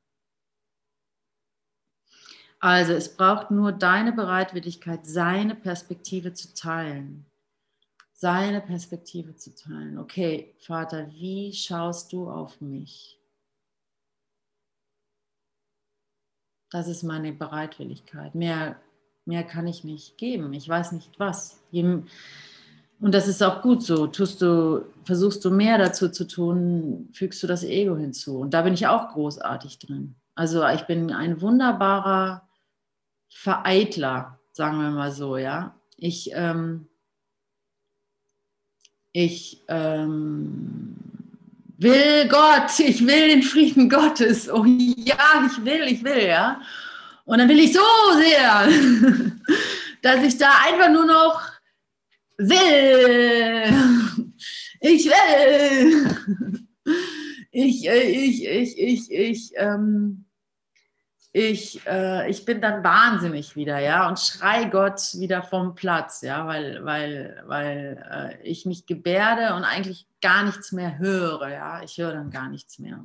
[2.59, 7.25] Also es braucht nur deine Bereitwilligkeit, seine Perspektive zu teilen.
[8.21, 9.97] Seine Perspektive zu teilen.
[9.97, 13.17] Okay, Vater, wie schaust du auf mich?
[16.69, 18.35] Das ist meine Bereitwilligkeit.
[18.35, 18.75] Mehr,
[19.23, 20.51] mehr kann ich nicht geben.
[20.51, 21.63] Ich weiß nicht was.
[21.71, 22.09] Und
[22.99, 24.07] das ist auch gut so.
[24.07, 28.39] Tust du, versuchst du mehr dazu zu tun, fügst du das Ego hinzu.
[28.39, 30.15] Und da bin ich auch großartig drin.
[30.35, 32.49] Also ich bin ein wunderbarer
[33.29, 35.73] Vereitler, sagen wir mal so, ja.
[35.95, 36.88] Ich, ähm,
[39.11, 40.95] ich ähm,
[41.77, 44.49] will Gott, ich will den Frieden Gottes.
[44.49, 46.61] Oh ja, ich will, ich will, ja.
[47.25, 47.81] Und dann will ich so
[48.17, 48.67] sehr,
[50.01, 51.41] dass ich da einfach nur noch
[52.37, 53.73] will.
[54.81, 56.15] Ich will.
[57.51, 60.25] Ich, äh, ich, ich, ich, ich, ähm,
[61.39, 66.45] ich, äh, ich bin dann wahnsinnig wieder, ja, und schrei Gott wieder vom Platz, ja,
[66.45, 71.97] weil, weil, weil äh, ich mich gebärde und eigentlich gar nichts mehr höre, ja, ich
[71.97, 72.99] höre dann gar nichts mehr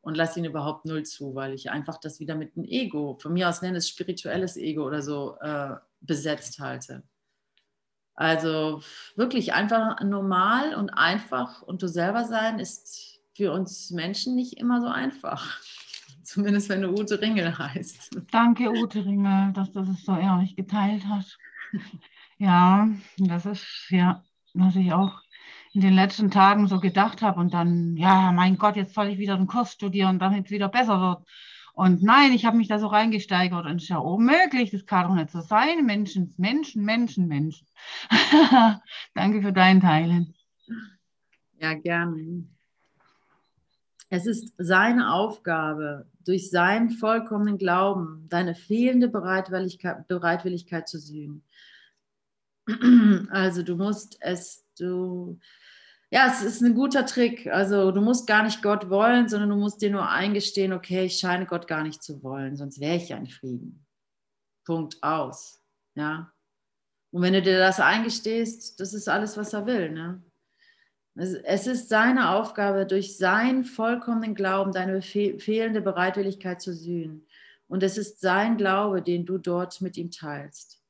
[0.00, 3.32] und lasse ihn überhaupt null zu, weil ich einfach das wieder mit einem Ego, von
[3.34, 7.02] mir aus nenne es spirituelles Ego oder so, äh, besetzt halte.
[8.14, 8.82] Also
[9.16, 14.80] wirklich einfach normal und einfach und du selber sein ist für uns Menschen nicht immer
[14.80, 15.60] so einfach.
[16.30, 18.20] Zumindest wenn du Ute Ringel heißt.
[18.30, 21.36] Danke, Ute Ringel, dass du das so ehrlich geteilt hast.
[22.38, 22.88] Ja,
[23.18, 25.20] das ist ja, was ich auch
[25.74, 29.18] in den letzten Tagen so gedacht habe und dann, ja, mein Gott, jetzt soll ich
[29.18, 31.28] wieder einen Kurs studieren, damit es wieder besser wird.
[31.74, 35.08] Und nein, ich habe mich da so reingesteigert und es ist ja unmöglich, das kann
[35.08, 35.84] doch nicht so sein.
[35.84, 37.66] Menschen, Menschen, Menschen, Menschen.
[39.14, 40.34] Danke für dein Teilen.
[41.58, 42.46] Ja, gerne.
[44.08, 51.44] Es ist seine Aufgabe, durch seinen vollkommenen Glauben deine fehlende Bereitwilligkeit, Bereitwilligkeit zu sühnen.
[53.30, 55.38] Also du musst es, du,
[56.10, 57.46] ja, es ist ein guter Trick.
[57.48, 61.18] Also du musst gar nicht Gott wollen, sondern du musst dir nur eingestehen, okay, ich
[61.18, 63.86] scheine Gott gar nicht zu wollen, sonst wäre ich ja in Frieden.
[64.64, 65.62] Punkt aus.
[65.94, 66.32] Ja.
[67.10, 69.90] Und wenn du dir das eingestehst, das ist alles, was er will.
[69.90, 70.22] Ne?
[71.14, 77.26] Es ist seine Aufgabe, durch seinen vollkommenen Glauben deine fehlende Bereitwilligkeit zu sühnen.
[77.68, 80.80] Und es ist sein Glaube, den du dort mit ihm teilst.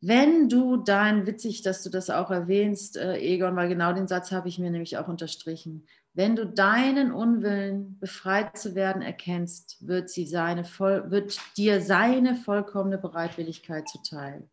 [0.00, 4.30] Wenn du dein, witzig, dass du das auch erwähnst, äh, Egon, weil genau den Satz
[4.30, 5.86] habe ich mir nämlich auch unterstrichen.
[6.12, 12.98] Wenn du deinen Unwillen, befreit zu werden, erkennst, wird, sie seine, wird dir seine vollkommene
[12.98, 14.48] Bereitwilligkeit zuteil.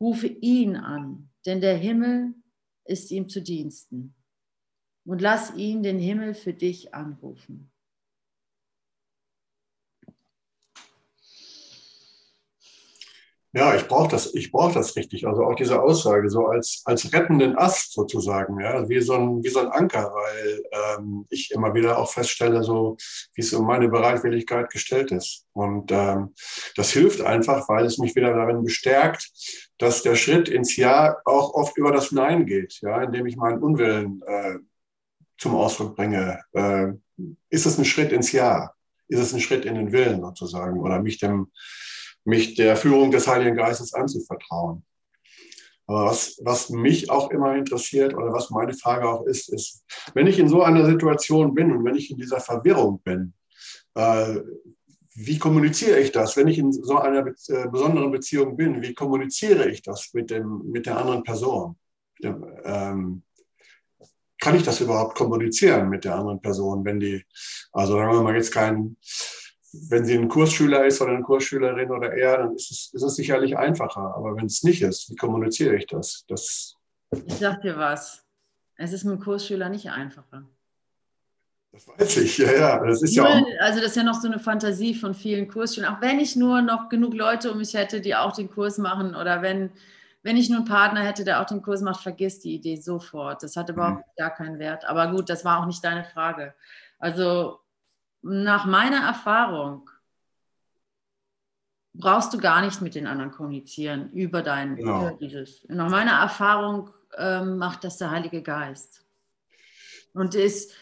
[0.00, 2.34] Rufe ihn an, denn der Himmel
[2.84, 4.14] ist ihm zu Diensten.
[5.04, 7.70] Und lass ihn den Himmel für dich anrufen.
[13.52, 15.26] Ja, ich brauche das, ich brauche das richtig.
[15.26, 19.48] Also auch diese Aussage, so als, als rettenden Ast sozusagen, ja, wie so ein, wie
[19.48, 22.96] so ein Anker, weil ähm, ich immer wieder auch feststelle, so
[23.34, 25.46] wie es um meine Bereitwilligkeit gestellt ist.
[25.52, 26.32] Und ähm,
[26.76, 29.28] das hilft einfach, weil es mich wieder darin bestärkt,
[29.78, 33.60] dass der Schritt ins Ja auch oft über das Nein geht, ja, indem ich meinen
[33.60, 34.58] Unwillen äh,
[35.38, 36.40] zum Ausdruck bringe.
[36.52, 36.92] Äh,
[37.48, 38.70] ist es ein Schritt ins Ja?
[39.08, 41.50] Ist es ein Schritt in den Willen sozusagen oder mich dem
[42.24, 44.84] mich der Führung des Heiligen Geistes anzuvertrauen.
[45.86, 50.28] Aber was, was mich auch immer interessiert oder was meine Frage auch ist, ist, wenn
[50.28, 53.34] ich in so einer Situation bin und wenn ich in dieser Verwirrung bin,
[53.94, 54.36] äh,
[55.14, 56.36] wie kommuniziere ich das?
[56.36, 60.30] Wenn ich in so einer be äh, besonderen Beziehung bin, wie kommuniziere ich das mit,
[60.30, 61.76] dem, mit der anderen Person?
[62.22, 63.22] Ähm,
[64.40, 67.24] kann ich das überhaupt kommunizieren mit der anderen Person, wenn die,
[67.72, 68.96] also sagen wir mal jetzt kein
[69.72, 73.14] wenn sie ein Kursschüler ist oder eine Kursschülerin oder er, dann ist es, ist es
[73.14, 74.14] sicherlich einfacher.
[74.16, 76.24] Aber wenn es nicht ist, wie kommuniziere ich das?
[76.28, 76.76] das
[77.12, 78.24] ich sag dir was.
[78.76, 80.44] Es ist mit einem Kursschüler nicht einfacher.
[81.72, 82.84] Das weiß ich, ja, ja.
[82.84, 85.48] Das ist nur, ja auch also das ist ja noch so eine Fantasie von vielen
[85.48, 85.94] Kursschülern.
[85.94, 89.14] Auch wenn ich nur noch genug Leute um mich hätte, die auch den Kurs machen
[89.14, 89.70] oder wenn,
[90.22, 93.42] wenn ich nur einen Partner hätte, der auch den Kurs macht, vergiss die Idee sofort.
[93.42, 94.12] Das hat überhaupt mhm.
[94.16, 94.84] gar keinen Wert.
[94.84, 96.54] Aber gut, das war auch nicht deine Frage.
[96.98, 97.60] Also
[98.22, 99.90] nach meiner Erfahrung
[101.94, 105.00] brauchst du gar nicht mit den anderen kommunizieren über dein genau.
[105.08, 105.66] über dieses.
[105.68, 109.04] Nach meiner Erfahrung ähm, macht das der Heilige Geist.
[110.12, 110.74] Und ist,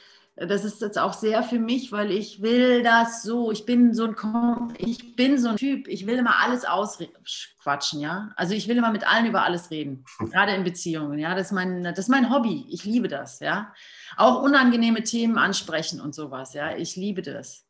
[0.46, 4.05] das ist jetzt auch sehr für mich, weil ich will das so, ich bin so
[4.05, 8.31] ein, ich bin so ein Typ, ich will immer alles ausquatschen, ja.
[8.37, 11.35] Also ich will immer mit allen über alles reden, gerade in Beziehungen, ja.
[11.35, 13.72] Das ist mein, das ist mein Hobby, ich liebe das, ja.
[14.16, 16.77] Auch unangenehme Themen ansprechen und sowas, ja.
[16.77, 17.66] Ich liebe das.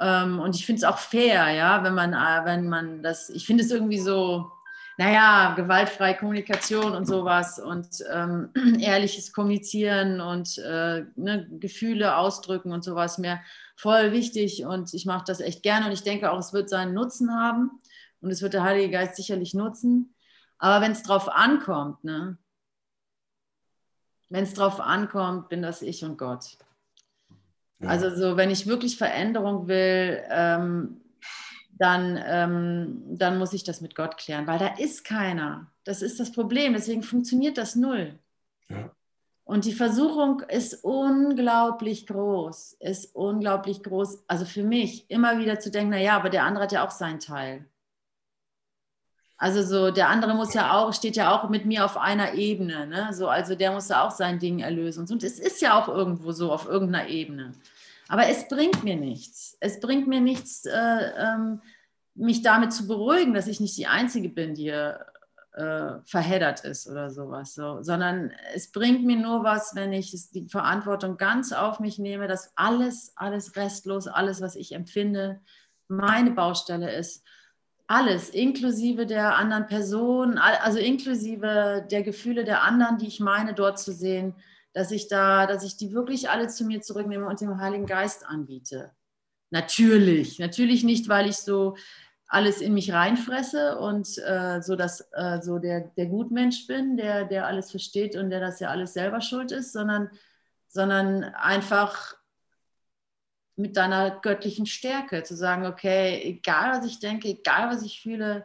[0.00, 3.46] Ähm, und ich finde es auch fair, ja, wenn man, äh, wenn man das, ich
[3.46, 4.50] finde es irgendwie so,
[4.96, 12.84] naja, gewaltfreie Kommunikation und sowas und ähm, ehrliches Kommunizieren und äh, ne, Gefühle ausdrücken und
[12.84, 13.40] sowas mir
[13.76, 16.94] voll wichtig und ich mache das echt gerne und ich denke auch, es wird seinen
[16.94, 17.70] Nutzen haben
[18.20, 20.14] und es wird der Heilige Geist sicherlich nutzen.
[20.58, 22.38] Aber wenn es drauf ankommt, ne,
[24.28, 26.56] wenn es drauf ankommt, bin das ich und Gott.
[27.80, 27.88] Ja.
[27.88, 31.00] Also so, wenn ich wirklich Veränderung will, ähm,
[31.78, 35.70] dann, ähm, dann muss ich das mit Gott klären, weil da ist keiner.
[35.84, 36.72] Das ist das Problem.
[36.72, 38.18] Deswegen funktioniert das null.
[38.68, 38.90] Ja.
[39.44, 44.24] Und die Versuchung ist unglaublich groß, ist unglaublich groß.
[44.26, 47.20] Also für mich immer wieder zu denken, naja, aber der andere hat ja auch seinen
[47.20, 47.66] Teil.
[49.36, 52.86] Also so, der andere muss ja auch, steht ja auch mit mir auf einer Ebene.
[52.86, 53.12] Ne?
[53.12, 55.06] So, also der muss ja auch sein Ding erlösen.
[55.10, 57.52] Und es ist ja auch irgendwo so auf irgendeiner Ebene.
[58.08, 59.56] Aber es bringt mir nichts.
[59.60, 61.62] Es bringt mir nichts, äh, ähm,
[62.14, 64.94] mich damit zu beruhigen, dass ich nicht die Einzige bin, die äh,
[66.04, 67.54] verheddert ist oder sowas.
[67.54, 67.82] So.
[67.82, 72.52] Sondern es bringt mir nur was, wenn ich die Verantwortung ganz auf mich nehme, dass
[72.56, 75.40] alles, alles restlos, alles, was ich empfinde,
[75.88, 77.24] meine Baustelle ist.
[77.86, 83.78] Alles, inklusive der anderen Person, also inklusive der Gefühle der anderen, die ich meine, dort
[83.78, 84.34] zu sehen
[84.74, 88.26] dass ich da, dass ich die wirklich alle zu mir zurücknehme und dem Heiligen Geist
[88.26, 88.92] anbiete.
[89.50, 91.76] Natürlich, natürlich nicht, weil ich so
[92.26, 97.24] alles in mich reinfresse und äh, so, dass äh, so der, der Gutmensch bin, der,
[97.24, 100.10] der alles versteht und der das ja alles selber schuld ist, sondern,
[100.66, 102.16] sondern einfach
[103.54, 108.44] mit deiner göttlichen Stärke zu sagen, okay, egal was ich denke, egal was ich fühle,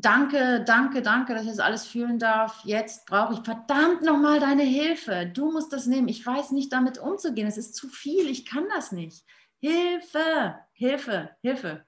[0.00, 2.62] danke, danke, danke, dass ich das alles fühlen darf.
[2.64, 5.30] Jetzt brauche ich verdammt nochmal deine Hilfe.
[5.32, 6.08] Du musst das nehmen.
[6.08, 7.46] Ich weiß nicht, damit umzugehen.
[7.46, 8.28] Es ist zu viel.
[8.28, 9.24] Ich kann das nicht.
[9.60, 11.86] Hilfe, Hilfe, Hilfe.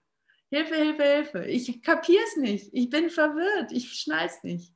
[0.51, 1.45] Hilfe, Hilfe, Hilfe.
[1.47, 2.71] Ich kapiere es nicht.
[2.73, 3.73] Ich bin verwirrt.
[3.73, 4.73] Ich schnall es nicht.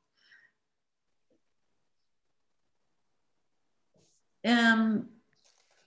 [4.43, 5.23] Ähm,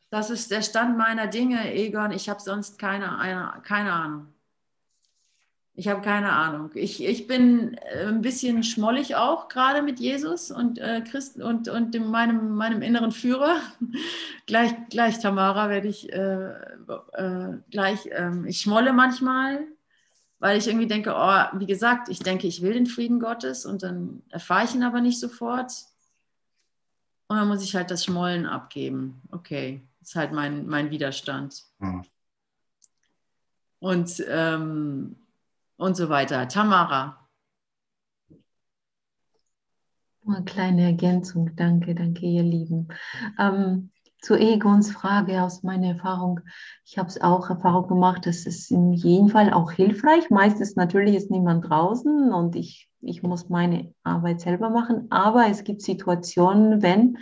[0.10, 2.12] das ist der Stand meiner Dinge, Egon.
[2.12, 4.33] Ich habe sonst keine, eine, keine Ahnung.
[5.76, 6.70] Ich habe keine Ahnung.
[6.76, 11.68] Ich, ich bin äh, ein bisschen schmollig auch gerade mit Jesus und äh, Christ und,
[11.68, 13.58] und dem, meinem, meinem inneren Führer.
[14.46, 16.50] gleich, gleich, Tamara, werde ich äh,
[17.14, 18.08] äh, gleich.
[18.12, 19.66] Ähm, ich schmolle manchmal,
[20.38, 23.82] weil ich irgendwie denke, oh, wie gesagt, ich denke, ich will den Frieden Gottes und
[23.82, 25.72] dann erfahre ich ihn aber nicht sofort.
[27.30, 29.24] Und dann muss ich halt das Schmollen abgeben.
[29.32, 31.64] Okay, das ist halt mein, mein Widerstand.
[31.80, 32.04] Mhm.
[33.80, 35.16] Und ähm,
[35.84, 36.48] und so weiter.
[36.48, 37.28] Tamara.
[40.26, 42.88] Eine kleine Ergänzung, danke, danke, ihr Lieben.
[43.38, 43.92] Ähm,
[44.22, 46.40] zu Egons Frage aus meiner Erfahrung.
[46.86, 50.30] Ich habe es auch Erfahrung gemacht, das ist in jedem Fall auch hilfreich.
[50.30, 55.08] Meistens natürlich ist niemand draußen und ich, ich muss meine Arbeit selber machen.
[55.12, 57.18] Aber es gibt Situationen, wenn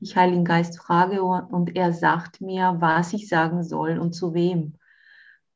[0.00, 4.74] ich Heiligen Geist frage und er sagt mir, was ich sagen soll und zu wem.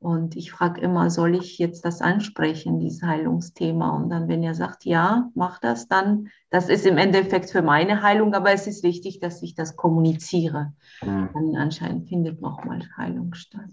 [0.01, 3.91] Und ich frage immer, soll ich jetzt das ansprechen, dieses Heilungsthema?
[3.97, 8.01] Und dann, wenn er sagt, ja, mach das, dann, das ist im Endeffekt für meine
[8.03, 10.73] Heilung, aber es ist wichtig, dass ich das kommuniziere.
[11.03, 11.31] Mhm.
[11.35, 13.71] Dann anscheinend findet nochmal Heilung statt.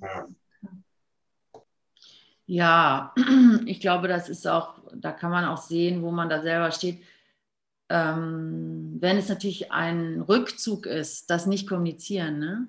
[2.47, 3.13] Ja.
[3.67, 7.03] ich glaube, das ist auch, da kann man auch sehen, wo man da selber steht.
[7.89, 12.67] Ähm, wenn es natürlich ein Rückzug ist, das nicht kommunizieren, ne?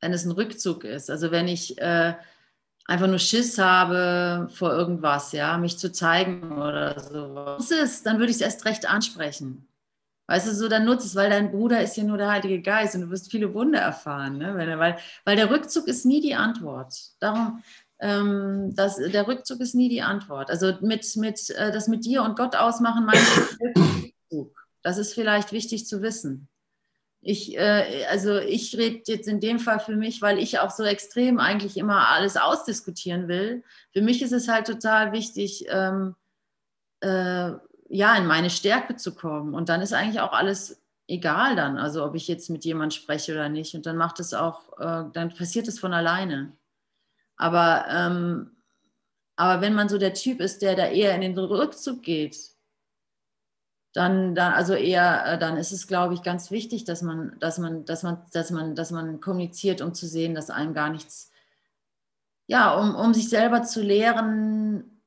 [0.00, 1.10] wenn es ein Rückzug ist.
[1.10, 2.14] Also wenn ich äh,
[2.88, 7.74] einfach nur Schiss habe vor irgendwas, ja, mich zu zeigen oder so.
[7.74, 9.68] Ist, dann würde ich es erst recht ansprechen.
[10.26, 12.94] Weißt du, so dann nutzt es, weil dein Bruder ist ja nur der Heilige Geist
[12.94, 14.54] und du wirst viele Wunder erfahren, ne?
[14.56, 16.94] weil, weil, weil der Rückzug ist nie die Antwort.
[17.20, 17.62] Darum,
[18.00, 20.50] ähm, das, der Rückzug ist nie die Antwort.
[20.50, 24.66] Also mit, mit äh, das mit dir und Gott ausmachen, ich Rückzug.
[24.82, 26.48] Das ist vielleicht wichtig zu wissen.
[27.20, 30.84] Ich, äh, also ich rede jetzt in dem Fall für mich, weil ich auch so
[30.84, 33.64] extrem eigentlich immer alles ausdiskutieren will.
[33.92, 36.14] Für mich ist es halt total wichtig, ähm,
[37.00, 37.52] äh,
[37.90, 39.54] ja, in meine Stärke zu kommen.
[39.54, 43.32] Und dann ist eigentlich auch alles egal dann, also ob ich jetzt mit jemand spreche
[43.32, 43.74] oder nicht.
[43.74, 46.52] Und dann macht es auch, äh, dann passiert es von alleine.
[47.36, 48.56] Aber, ähm,
[49.36, 52.36] aber wenn man so der Typ ist, der da eher in den Rückzug geht,
[53.98, 57.58] dann, dann also eher, äh, dann ist es, glaube ich, ganz wichtig, dass man, dass
[57.58, 61.32] man, dass man, dass man, dass man kommuniziert, um zu sehen, dass einem gar nichts,
[62.46, 65.02] ja, um, um sich selber zu lehren,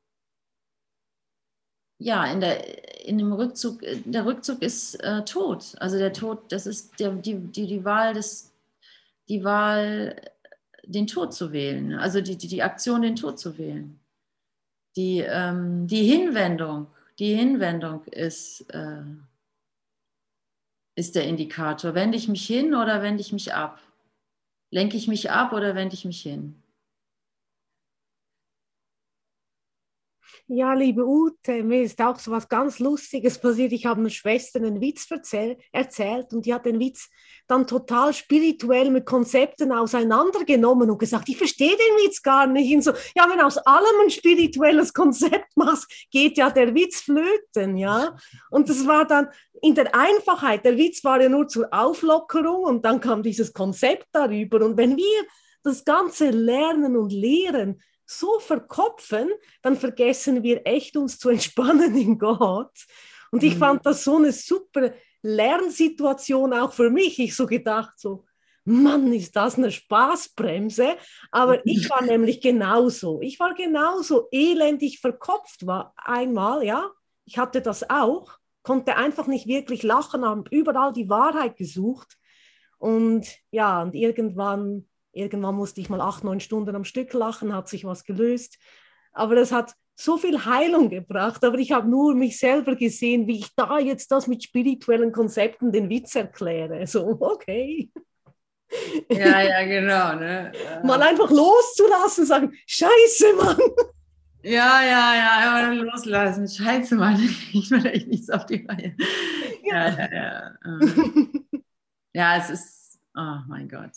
[1.99, 5.73] ja, in der, in dem Rückzug, der Rückzug ist äh, tot.
[5.79, 8.53] Also der Tod, das ist der, die, die, die Wahl des,
[9.29, 10.19] die Wahl
[10.83, 14.01] den Tod zu wählen, also die, die, die Aktion, den Tod zu wählen.
[14.97, 16.87] Die, ähm, die Hinwendung,
[17.19, 19.03] die Hinwendung ist, äh,
[20.95, 21.95] ist der Indikator.
[21.95, 23.81] Wende ich mich hin oder wende ich mich ab?
[24.71, 26.60] Lenke ich mich ab oder wende ich mich hin?
[30.53, 33.71] Ja, liebe Ute, mir ist auch so was ganz Lustiges passiert.
[33.71, 35.07] Ich habe einer Schwester einen Witz
[35.71, 37.09] erzählt und die hat den Witz
[37.47, 42.75] dann total spirituell mit Konzepten auseinandergenommen und gesagt, ich verstehe den Witz gar nicht.
[42.75, 47.77] Und so, ja, wenn aus allem ein spirituelles Konzept machst, geht ja der Witz flöten,
[47.77, 48.17] ja.
[48.49, 49.29] Und das war dann
[49.61, 54.07] in der Einfachheit, der Witz war ja nur zur Auflockerung und dann kam dieses Konzept
[54.11, 54.65] darüber.
[54.65, 55.25] Und wenn wir
[55.63, 57.81] das Ganze lernen und lehren,
[58.11, 59.29] so verkopfen,
[59.61, 62.73] dann vergessen wir echt uns zu entspannen in Gott.
[63.31, 63.59] Und ich mhm.
[63.59, 67.19] fand das so eine super Lernsituation auch für mich.
[67.19, 68.25] Ich so gedacht, so,
[68.63, 70.97] Mann, ist das eine Spaßbremse.
[71.31, 73.21] Aber ich war nämlich genauso.
[73.21, 76.91] Ich war genauso elendig verkopft war einmal, ja.
[77.25, 78.31] Ich hatte das auch,
[78.63, 82.17] konnte einfach nicht wirklich lachen, habe überall die Wahrheit gesucht.
[82.77, 87.67] Und ja, und irgendwann Irgendwann musste ich mal acht, neun Stunden am Stück lachen, hat
[87.67, 88.57] sich was gelöst.
[89.13, 91.43] Aber das hat so viel Heilung gebracht.
[91.43, 95.71] Aber ich habe nur mich selber gesehen, wie ich da jetzt das mit spirituellen Konzepten
[95.71, 96.87] den Witz erkläre.
[96.87, 97.91] So, okay.
[99.09, 100.15] Ja, ja, genau.
[100.15, 100.51] Ne?
[100.83, 103.57] Mal einfach loszulassen, sagen, scheiße, Mann.
[104.43, 106.47] Ja, ja, ja, aber loslassen.
[106.47, 107.17] Scheiße, Mann.
[107.53, 108.95] Ich will echt nichts auf die Reihe.
[109.63, 110.51] Ja, ja, ja.
[112.13, 113.91] Ja, ja es ist, oh mein Gott.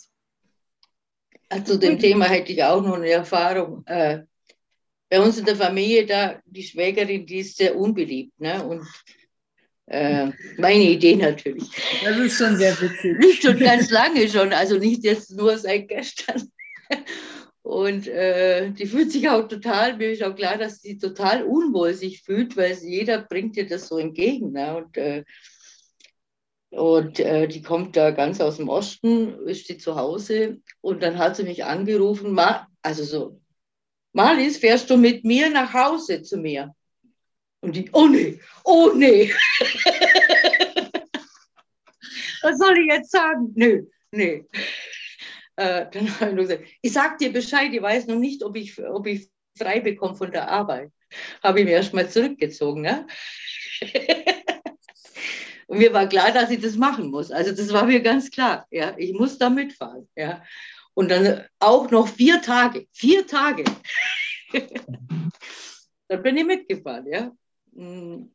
[1.63, 3.85] Zu dem Thema hätte ich auch noch eine Erfahrung.
[3.85, 4.23] Äh,
[5.09, 8.39] bei uns in der Familie, da die Schwägerin, die ist sehr unbeliebt.
[8.39, 8.63] Ne?
[8.63, 8.85] Und
[9.87, 11.69] äh, meine Idee natürlich.
[12.03, 13.41] Das ist schon sehr witzig.
[13.41, 16.51] Schon ganz lange schon, also nicht jetzt nur seit gestern.
[17.61, 21.95] Und äh, die fühlt sich auch total, mir ist auch klar, dass sie total unwohl
[21.95, 24.51] sich fühlt, weil jeder bringt ihr das so entgegen.
[24.51, 24.77] Ne?
[24.77, 25.23] Und äh,
[26.75, 30.61] und äh, die kommt da ganz aus dem Osten, ist die zu Hause.
[30.81, 33.41] Und dann hat sie mich angerufen, Ma also so,
[34.11, 36.75] Marlies, fährst du mit mir nach Hause zu mir?
[37.61, 39.33] Und die, oh nee, oh nee.
[42.41, 43.53] Was soll ich jetzt sagen?
[43.55, 44.45] Nö, nee.
[45.55, 48.57] Äh, dann habe ich nur gesagt, ich sag dir Bescheid, ich weiß noch nicht, ob
[48.57, 50.91] ich, ob ich frei bekomme von der Arbeit.
[51.41, 52.81] Habe ich mir erst mal zurückgezogen.
[52.81, 53.07] Ne?
[55.67, 57.31] Und mir war klar, dass ich das machen muss.
[57.31, 58.67] Also das war mir ganz klar.
[58.69, 60.07] Ja, ich muss da mitfahren.
[60.15, 60.43] Ja.
[60.93, 63.63] Und dann auch noch vier Tage, vier Tage.
[66.07, 67.31] dann bin ich mitgefahren, ja.
[67.71, 68.31] Mm.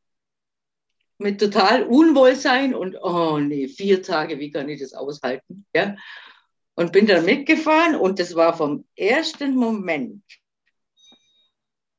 [1.19, 5.67] Mit total Unwohlsein und oh nee, vier Tage, wie kann ich das aushalten?
[5.75, 5.97] Ja.
[6.75, 10.23] Und bin dann mitgefahren und das war vom ersten Moment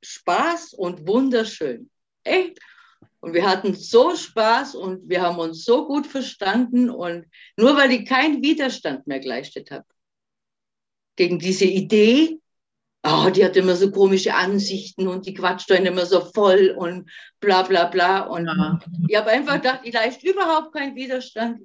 [0.04, 1.90] Spaß und wunderschön.
[2.24, 2.60] Echt?
[3.22, 6.90] Und wir hatten so Spaß und wir haben uns so gut verstanden.
[6.90, 9.86] Und nur weil ich keinen Widerstand mehr geleistet habe
[11.16, 12.40] gegen diese Idee,
[13.04, 17.12] oh, die hat immer so komische Ansichten und die quatscht dann immer so voll und
[17.40, 18.22] bla bla bla.
[18.22, 18.80] Und ja.
[19.08, 21.62] ich habe einfach gedacht, ich leiste überhaupt keinen Widerstand.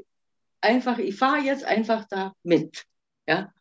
[0.60, 2.84] Einfach, ich fahre jetzt einfach da mit.
[3.26, 3.52] Ja?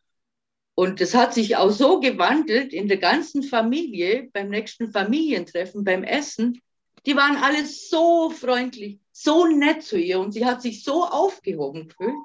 [0.74, 6.04] Und das hat sich auch so gewandelt in der ganzen Familie, beim nächsten Familientreffen, beim
[6.04, 6.60] Essen,
[7.06, 11.88] die waren alle so freundlich, so nett zu ihr und sie hat sich so aufgehoben
[11.88, 12.16] gefühlt.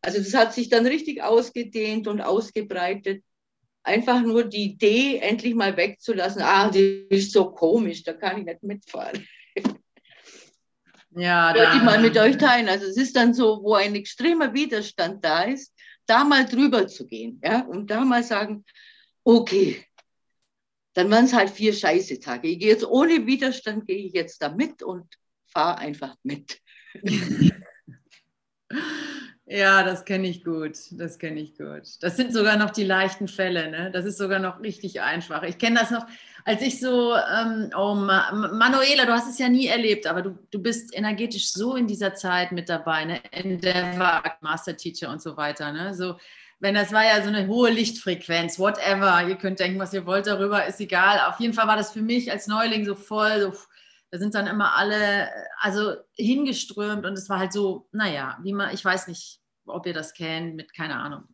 [0.00, 3.24] Also das hat sich dann richtig ausgedehnt und ausgebreitet.
[3.84, 6.42] Einfach nur die Idee, endlich mal wegzulassen.
[6.42, 9.26] Ah, die ist so komisch, da kann ich nicht mitfahren.
[11.10, 12.68] Ja, wollte ich mal mit euch teilen.
[12.68, 15.74] Also es ist dann so, wo ein extremer Widerstand da ist,
[16.06, 18.64] da mal drüber zu gehen, ja, und da mal sagen,
[19.24, 19.84] okay,
[20.94, 22.48] dann waren es halt vier scheiße Tage.
[22.48, 25.06] Ich gehe jetzt ohne Widerstand, gehe ich jetzt da mit und
[25.46, 26.60] fahre einfach mit.
[29.52, 30.78] Ja, das kenne ich gut.
[30.92, 31.82] Das kenne ich gut.
[32.00, 33.70] Das sind sogar noch die leichten Fälle.
[33.70, 33.90] Ne?
[33.90, 35.42] Das ist sogar noch richtig einfach.
[35.42, 36.06] Ich kenne das noch,
[36.46, 40.62] als ich so, ähm, oh Manuela, du hast es ja nie erlebt, aber du, du
[40.62, 43.20] bist energetisch so in dieser Zeit mit dabei, ne?
[43.30, 45.70] in der Master Teacher und so weiter.
[45.70, 45.92] Ne?
[45.92, 46.16] So,
[46.62, 49.26] wenn das war ja so eine hohe Lichtfrequenz, whatever.
[49.26, 51.18] Ihr könnt denken, was ihr wollt darüber, ist egal.
[51.28, 53.52] Auf jeden Fall war das für mich als Neuling so voll, so,
[54.12, 58.72] da sind dann immer alle, also hingeströmt und es war halt so, naja, wie man,
[58.72, 61.24] ich weiß nicht, ob ihr das kennt, mit keine Ahnung.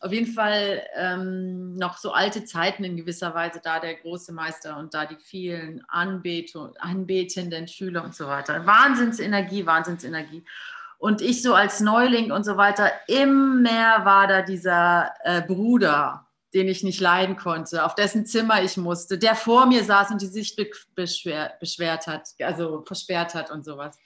[0.00, 4.78] Auf jeden Fall ähm, noch so alte Zeiten in gewisser Weise, da der große Meister
[4.78, 8.66] und da die vielen Anbetung, anbetenden Schüler und so weiter.
[8.66, 10.44] Wahnsinnsenergie, Wahnsinnsenergie.
[11.02, 16.68] Und ich so als Neuling und so weiter, immer war da dieser äh, Bruder, den
[16.68, 20.26] ich nicht leiden konnte, auf dessen Zimmer ich musste, der vor mir saß und die
[20.26, 20.56] Sicht
[20.94, 23.98] beschwer, beschwert hat, also versperrt hat und sowas.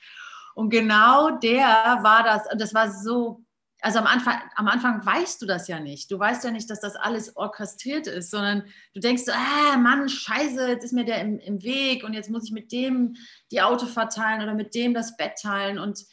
[0.55, 3.45] Und genau der war das, und das war so,
[3.83, 6.11] also am Anfang, am Anfang weißt du das ja nicht.
[6.11, 10.67] Du weißt ja nicht, dass das alles orchestriert ist, sondern du denkst, ah, Mann, scheiße,
[10.67, 13.17] jetzt ist mir der im, im Weg und jetzt muss ich mit dem
[13.51, 16.07] die Auto verteilen oder mit dem das Bett teilen und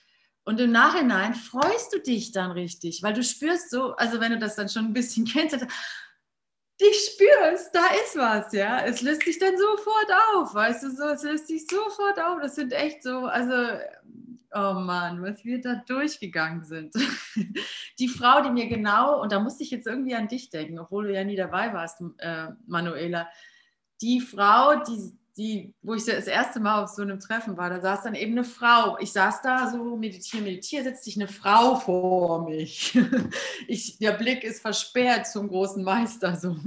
[0.45, 4.39] und im Nachhinein freust du dich dann richtig, weil du spürst so, also wenn du
[4.39, 5.65] das dann schon ein bisschen kennst,
[6.77, 8.83] ich spüre es, da ist was, ja.
[8.83, 12.41] Es löst sich dann sofort auf, weißt du so, es löst sich sofort auf.
[12.41, 13.79] Das sind echt so, also,
[14.53, 16.93] oh Mann, was wir da durchgegangen sind.
[17.99, 21.07] Die Frau, die mir genau, und da musste ich jetzt irgendwie an dich denken, obwohl
[21.07, 23.29] du ja nie dabei warst, äh, Manuela,
[24.01, 27.81] die Frau, die, die, wo ich das erste Mal auf so einem Treffen war, da
[27.81, 28.97] saß dann eben eine Frau.
[28.99, 32.97] Ich saß da so, meditiere, meditiere, setzt sich eine Frau vor mich.
[33.67, 36.57] Ich, der Blick ist versperrt zum großen Meister so.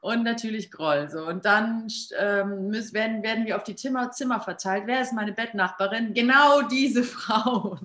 [0.00, 1.10] Und natürlich Groll.
[1.10, 1.26] So.
[1.26, 1.88] Und dann
[2.18, 4.84] ähm, müssen, werden, werden wir auf die Zimmer, Zimmer verteilt.
[4.86, 6.14] Wer ist meine Bettnachbarin?
[6.14, 7.78] Genau diese Frau.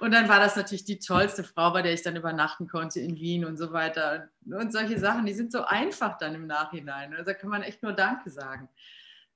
[0.00, 3.16] Und dann war das natürlich die tollste Frau, bei der ich dann übernachten konnte in
[3.16, 4.28] Wien und so weiter.
[4.44, 7.12] Und solche Sachen, die sind so einfach dann im Nachhinein.
[7.12, 8.68] Also da kann man echt nur Danke sagen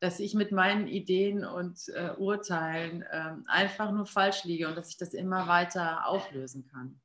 [0.03, 4.89] dass ich mit meinen Ideen und äh, Urteilen äh, einfach nur falsch liege und dass
[4.89, 7.01] ich das immer weiter auflösen kann.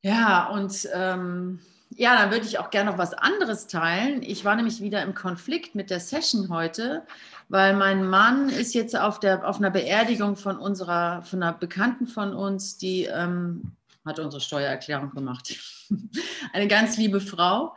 [0.00, 1.60] Ja, und ähm,
[1.90, 4.22] ja, dann würde ich auch gerne noch was anderes teilen.
[4.22, 7.06] Ich war nämlich wieder im Konflikt mit der Session heute,
[7.50, 12.06] weil mein Mann ist jetzt auf, der, auf einer Beerdigung von unserer, von einer Bekannten
[12.06, 13.72] von uns, die ähm,
[14.06, 15.54] hat unsere Steuererklärung gemacht.
[16.54, 17.76] Eine ganz liebe Frau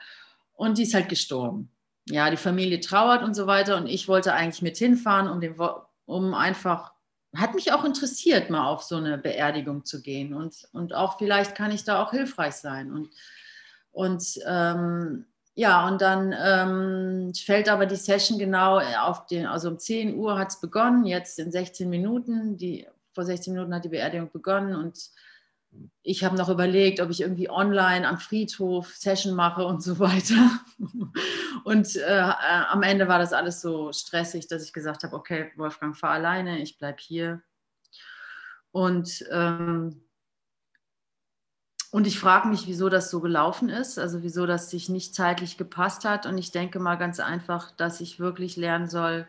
[0.54, 1.70] und die ist halt gestorben
[2.10, 3.78] ja, die Familie trauert und so weiter.
[3.78, 5.56] Und ich wollte eigentlich mit hinfahren, um, den,
[6.06, 6.92] um einfach,
[7.36, 10.34] hat mich auch interessiert, mal auf so eine Beerdigung zu gehen.
[10.34, 12.92] Und, und auch vielleicht kann ich da auch hilfreich sein.
[12.92, 13.10] Und,
[13.92, 19.78] und ähm, ja, und dann ähm, fällt aber die Session genau auf den, also um
[19.78, 22.58] 10 Uhr hat es begonnen, jetzt in 16 Minuten.
[22.58, 24.98] Die, vor 16 Minuten hat die Beerdigung begonnen und
[26.02, 30.60] ich habe noch überlegt, ob ich irgendwie online am Friedhof Session mache und so weiter.
[31.64, 32.32] Und äh,
[32.70, 36.60] am Ende war das alles so stressig, dass ich gesagt habe, okay, Wolfgang, fahr alleine,
[36.60, 37.42] ich bleibe hier.
[38.72, 40.02] Und, ähm,
[41.92, 45.58] und ich frage mich, wieso das so gelaufen ist, also wieso das sich nicht zeitlich
[45.58, 46.26] gepasst hat.
[46.26, 49.28] Und ich denke mal ganz einfach, dass ich wirklich lernen soll,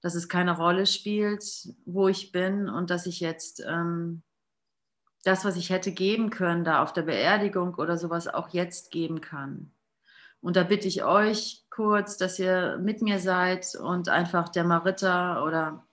[0.00, 1.44] dass es keine Rolle spielt,
[1.84, 3.62] wo ich bin und dass ich jetzt...
[3.66, 4.22] Ähm,
[5.28, 9.20] das, was ich hätte geben können, da auf der Beerdigung oder sowas auch jetzt geben
[9.20, 9.70] kann.
[10.40, 15.44] Und da bitte ich euch kurz, dass ihr mit mir seid und einfach der Maritta
[15.44, 15.84] oder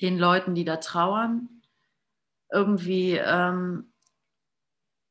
[0.00, 1.48] den Leuten, die da trauern,
[2.50, 3.92] irgendwie, ähm,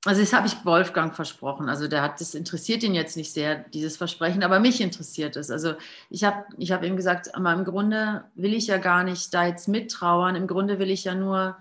[0.03, 1.69] also das habe ich Wolfgang versprochen.
[1.69, 5.49] Also der hat, das interessiert ihn jetzt nicht sehr, dieses Versprechen, aber mich interessiert es.
[5.49, 5.75] Also
[6.09, 9.45] ich habe ich hab ihm gesagt, aber im Grunde will ich ja gar nicht da
[9.45, 10.35] jetzt mittrauern.
[10.35, 11.55] Im Grunde will ich ja nur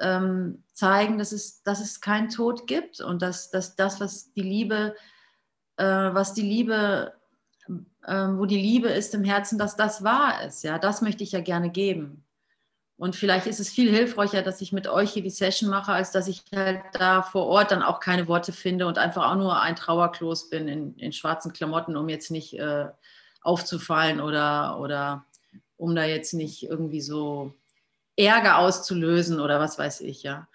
[0.00, 4.42] ähm, zeigen, dass es, dass es keinen Tod gibt und dass, dass das, was die
[4.42, 4.96] Liebe,
[5.76, 7.12] äh, was die Liebe,
[8.04, 10.64] äh, wo die Liebe ist im Herzen, dass das wahr ist.
[10.64, 12.24] Ja, das möchte ich ja gerne geben.
[12.96, 16.10] Und vielleicht ist es viel hilfreicher, dass ich mit euch hier die Session mache, als
[16.10, 19.58] dass ich halt da vor Ort dann auch keine Worte finde und einfach auch nur
[19.58, 22.88] ein Trauerklos bin in, in schwarzen Klamotten, um jetzt nicht äh,
[23.40, 25.24] aufzufallen oder, oder
[25.78, 27.54] um da jetzt nicht irgendwie so
[28.16, 30.48] Ärger auszulösen oder was weiß ich, ja.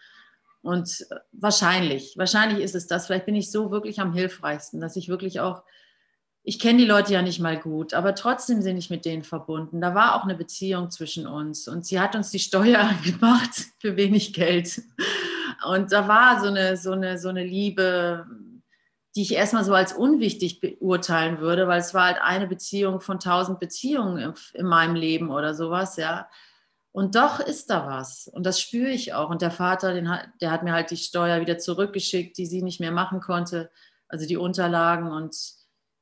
[0.61, 3.05] Und wahrscheinlich, wahrscheinlich ist es das.
[3.05, 5.63] Vielleicht bin ich so wirklich am hilfreichsten, dass ich wirklich auch,
[6.41, 9.79] ich kenne die Leute ja nicht mal gut, aber trotzdem bin ich mit denen verbunden.
[9.79, 13.95] Da war auch eine Beziehung zwischen uns und sie hat uns die Steuer gemacht für
[13.95, 14.81] wenig Geld.
[15.67, 18.25] Und da war so eine, so eine, so eine Liebe,
[19.15, 23.19] die ich erstmal so als unwichtig beurteilen würde, weil es war halt eine Beziehung von
[23.19, 26.27] tausend Beziehungen in meinem Leben oder sowas, ja.
[26.95, 28.29] Und doch ist da was.
[28.29, 29.29] Und das spüre ich auch.
[29.29, 32.79] Und der Vater, den der hat mir halt die Steuer wieder zurückgeschickt, die sie nicht
[32.79, 33.69] mehr machen konnte.
[34.07, 35.35] Also die Unterlagen und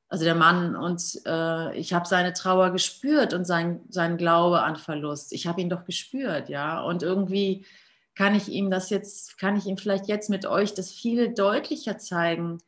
[0.07, 0.75] also der Mann.
[0.75, 5.33] Und äh, ich habe seine Trauer gespürt und sein, sein Glaube an Verlust.
[5.33, 6.83] Ich habe ihn doch gespürt, ja.
[6.83, 7.65] Und irgendwie
[8.13, 11.97] kann ich ihm das jetzt, kann ich ihm vielleicht jetzt mit euch das viel deutlicher
[11.97, 12.59] zeigen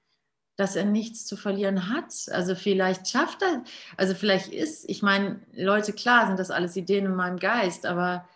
[0.56, 2.14] dass er nichts zu verlieren hat.
[2.32, 3.64] Also vielleicht schafft er,
[3.98, 8.28] also vielleicht ist, ich meine, Leute, klar sind das alles Ideen in meinem Geist, aber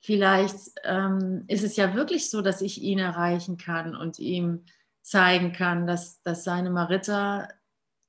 [0.00, 4.64] vielleicht ähm, ist es ja wirklich so, dass ich ihn erreichen kann und ihm
[5.02, 7.48] zeigen kann, dass, dass seine Marita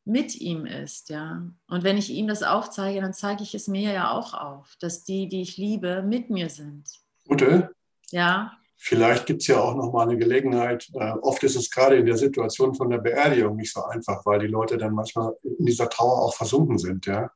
[0.03, 1.43] mit ihm ist, ja.
[1.67, 5.03] Und wenn ich ihm das aufzeige, dann zeige ich es mir ja auch auf, dass
[5.03, 6.89] die, die ich liebe, mit mir sind.
[7.29, 7.73] Ute?
[8.09, 8.57] Ja.
[8.83, 10.89] Vielleicht gibt es ja auch noch mal eine Gelegenheit.
[10.95, 14.39] Äh, oft ist es gerade in der Situation von der Beerdigung nicht so einfach, weil
[14.39, 17.05] die Leute dann manchmal in dieser Trauer auch versunken sind.
[17.05, 17.29] Ja?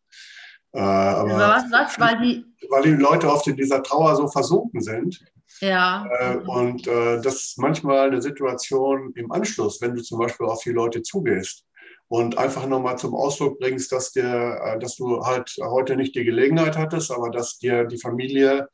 [0.74, 2.00] Äh, aber was, was?
[2.00, 5.24] Weil, die, weil die Leute oft in dieser Trauer so versunken sind.
[5.62, 6.08] Ja.
[6.18, 10.64] Äh, und äh, das ist manchmal eine Situation im Anschluss, wenn du zum Beispiel auf
[10.64, 11.64] die Leute zugehst
[12.08, 16.24] und einfach nochmal zum Ausdruck bringst, dass, dir, äh, dass du halt heute nicht die
[16.24, 18.68] Gelegenheit hattest, aber dass dir die Familie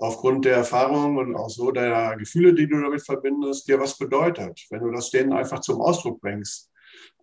[0.00, 4.66] aufgrund der Erfahrungen und auch so der Gefühle, die du damit verbindest, dir was bedeutet.
[4.70, 6.70] Wenn du das denen einfach zum Ausdruck bringst.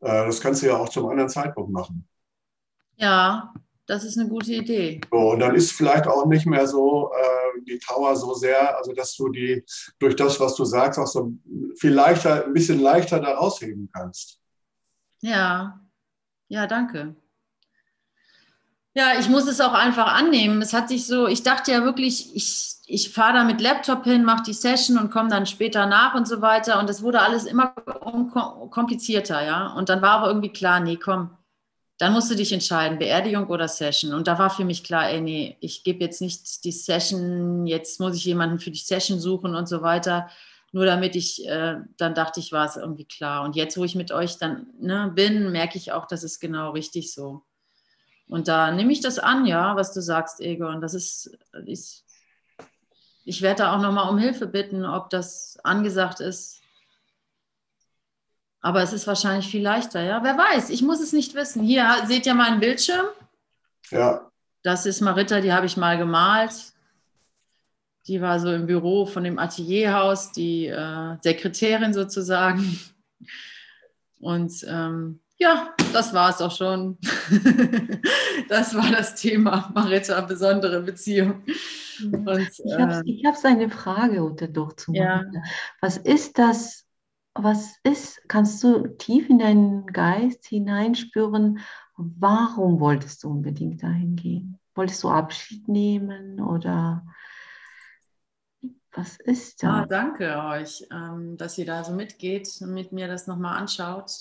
[0.02, 2.08] Äh, das kannst du ja auch zum anderen Zeitpunkt machen.
[2.96, 3.54] Ja,
[3.88, 5.02] das ist eine gute Idee.
[5.12, 8.94] So, und dann ist vielleicht auch nicht mehr so äh, die Trauer so sehr, also
[8.94, 9.64] dass du die
[9.98, 11.34] durch das, was du sagst, auch so
[11.80, 14.40] viel leichter, ein bisschen leichter da rausheben kannst.
[15.22, 15.80] Ja,
[16.48, 17.16] ja, danke.
[18.98, 20.60] Ja, ich muss es auch einfach annehmen.
[20.60, 24.24] Es hat sich so, ich dachte ja wirklich, ich, ich fahre da mit Laptop hin,
[24.24, 26.80] mache die Session und komme dann später nach und so weiter.
[26.80, 27.76] Und es wurde alles immer
[28.72, 29.68] komplizierter, ja.
[29.74, 31.30] Und dann war aber irgendwie klar, nee, komm,
[32.00, 34.16] dann musst du dich entscheiden, Beerdigung oder Session.
[34.16, 38.00] Und da war für mich klar, ey, nee, ich gebe jetzt nicht die Session, jetzt
[38.00, 40.28] muss ich jemanden für die Session suchen und so weiter.
[40.72, 43.44] Nur damit ich, äh, dann dachte ich, war es irgendwie klar.
[43.44, 46.72] Und jetzt, wo ich mit euch dann ne, bin, merke ich auch, das ist genau
[46.72, 47.44] richtig so.
[48.30, 50.82] Und da nehme ich das an, ja, was du sagst, Egon.
[50.82, 52.04] Das ist, ich,
[53.24, 56.62] ich werde da auch nochmal um Hilfe bitten, ob das angesagt ist.
[58.60, 60.24] Aber es ist wahrscheinlich viel leichter, ja.
[60.24, 61.64] Wer weiß, ich muss es nicht wissen.
[61.64, 63.06] Hier seht ihr meinen Bildschirm.
[63.92, 64.30] Ja.
[64.64, 66.74] Das ist Marita, die habe ich mal gemalt.
[68.08, 72.80] Die war so im Büro von dem Atelierhaus, die äh, Sekretärin sozusagen.
[74.20, 76.98] Und ähm, ja, das war es auch schon.
[78.50, 81.44] das war das Thema Marita, besondere Beziehung.
[82.02, 82.50] Und,
[83.06, 85.24] ich habe äh, eine Frage unter doch zu ja.
[85.82, 86.86] Was ist das?
[87.34, 91.60] Was ist, kannst du tief in deinen Geist hineinspüren,
[91.96, 94.60] warum wolltest du unbedingt dahin gehen?
[94.74, 97.06] Wolltest du Abschied nehmen oder
[98.92, 99.82] was ist da?
[99.82, 104.12] Ah, danke euch, ähm, dass ihr da so mitgeht und mit mir das nochmal anschaut.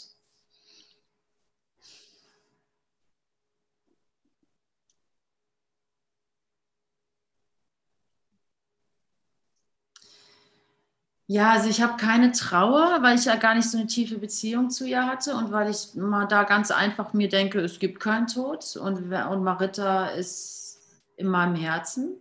[11.28, 14.70] Ja, also ich habe keine Trauer, weil ich ja gar nicht so eine tiefe Beziehung
[14.70, 18.28] zu ihr hatte und weil ich mal da ganz einfach mir denke, es gibt keinen
[18.28, 20.78] Tod und, und Marita ist
[21.16, 22.14] in meinem Herzen.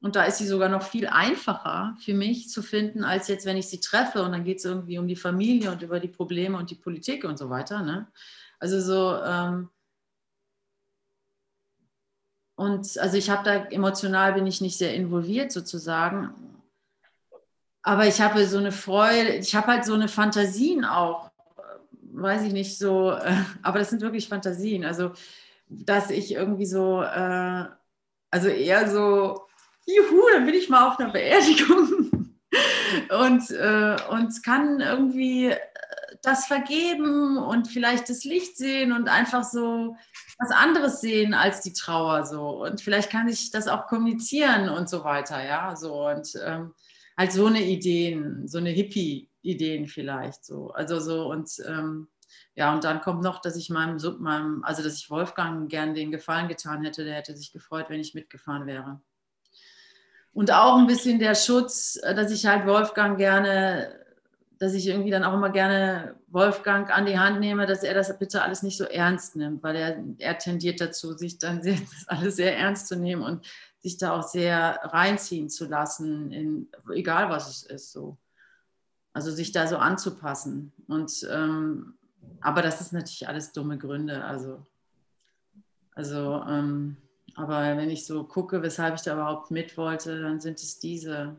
[0.00, 3.56] Und da ist sie sogar noch viel einfacher für mich zu finden, als jetzt, wenn
[3.56, 6.56] ich sie treffe und dann geht es irgendwie um die Familie und über die Probleme
[6.56, 7.82] und die Politik und so weiter.
[7.82, 8.06] Ne?
[8.60, 9.68] Also so, ähm
[12.54, 16.49] und also ich habe da emotional bin ich nicht sehr involviert sozusagen
[17.90, 21.32] aber ich habe so eine Freude, ich habe halt so eine Fantasien auch,
[22.12, 24.84] weiß ich nicht so, äh, aber das sind wirklich Fantasien.
[24.84, 25.10] Also,
[25.68, 27.64] dass ich irgendwie so, äh,
[28.30, 29.40] also eher so,
[29.86, 32.28] juhu, dann bin ich mal auf einer Beerdigung
[33.24, 35.52] und, äh, und kann irgendwie
[36.22, 39.96] das vergeben und vielleicht das Licht sehen und einfach so
[40.38, 42.62] was anderes sehen als die Trauer so.
[42.62, 46.72] Und vielleicht kann ich das auch kommunizieren und so weiter, ja, so und ähm,
[47.20, 50.70] halt so eine Ideen, so eine Hippie-Ideen vielleicht so.
[50.70, 52.08] Also so und ähm,
[52.54, 56.10] ja, und dann kommt noch, dass ich meinem, meinem, also dass ich Wolfgang gern den
[56.10, 59.00] Gefallen getan hätte, der hätte sich gefreut, wenn ich mitgefahren wäre.
[60.32, 63.94] Und auch ein bisschen der Schutz, äh, dass ich halt Wolfgang gerne,
[64.58, 68.18] dass ich irgendwie dann auch immer gerne Wolfgang an die Hand nehme, dass er das
[68.18, 72.36] bitte alles nicht so ernst nimmt, weil er, er tendiert dazu, sich dann sehr, alles
[72.36, 73.46] sehr ernst zu nehmen und
[73.80, 78.16] sich da auch sehr reinziehen zu lassen, in, egal was es ist, so.
[79.12, 80.72] Also sich da so anzupassen.
[80.86, 81.94] Und ähm,
[82.40, 84.24] aber das ist natürlich alles dumme Gründe.
[84.24, 84.66] Also,
[85.94, 86.96] also ähm,
[87.34, 91.36] aber wenn ich so gucke, weshalb ich da überhaupt mit wollte, dann sind es diese,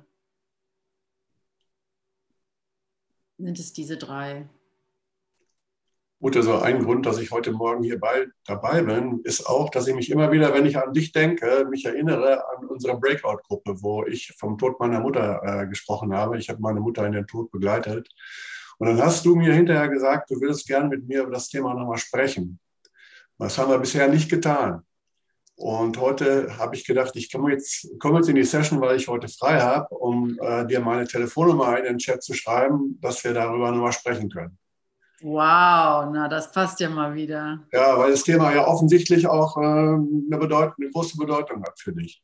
[3.37, 4.49] sind es diese drei.
[6.21, 9.87] Gut, also ein Grund, dass ich heute Morgen hier bei, dabei bin, ist auch, dass
[9.87, 14.05] ich mich immer wieder, wenn ich an dich denke, mich erinnere an unsere Breakout-Gruppe, wo
[14.05, 16.37] ich vom Tod meiner Mutter äh, gesprochen habe.
[16.37, 18.07] Ich habe meine Mutter in den Tod begleitet.
[18.77, 21.73] Und dann hast du mir hinterher gesagt, du würdest gerne mit mir über das Thema
[21.73, 22.59] nochmal sprechen.
[23.39, 24.83] Das haben wir bisher nicht getan.
[25.55, 29.07] Und heute habe ich gedacht, ich komme jetzt, komme jetzt in die Session, weil ich
[29.07, 33.33] heute frei habe, um äh, dir meine Telefonnummer in den Chat zu schreiben, dass wir
[33.33, 34.59] darüber nochmal sprechen können.
[35.23, 37.59] Wow, na, das passt ja mal wieder.
[37.71, 41.93] Ja, weil das Thema ja offensichtlich auch äh, eine, Bedeutung, eine große Bedeutung hat für
[41.93, 42.23] dich.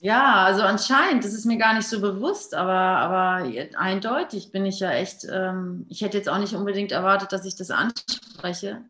[0.00, 4.80] Ja, also anscheinend, das ist mir gar nicht so bewusst, aber, aber eindeutig bin ich
[4.80, 8.84] ja echt, ähm, ich hätte jetzt auch nicht unbedingt erwartet, dass ich das anspreche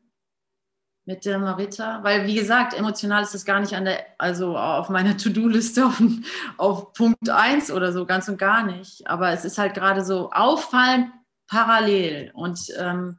[1.04, 4.88] mit der Marita, weil wie gesagt, emotional ist das gar nicht an der, also auf
[4.88, 6.02] meiner To-Do-Liste auf,
[6.56, 9.06] auf Punkt 1 oder so, ganz und gar nicht.
[9.06, 11.12] Aber es ist halt gerade so auffallend
[11.46, 13.18] parallel und ähm,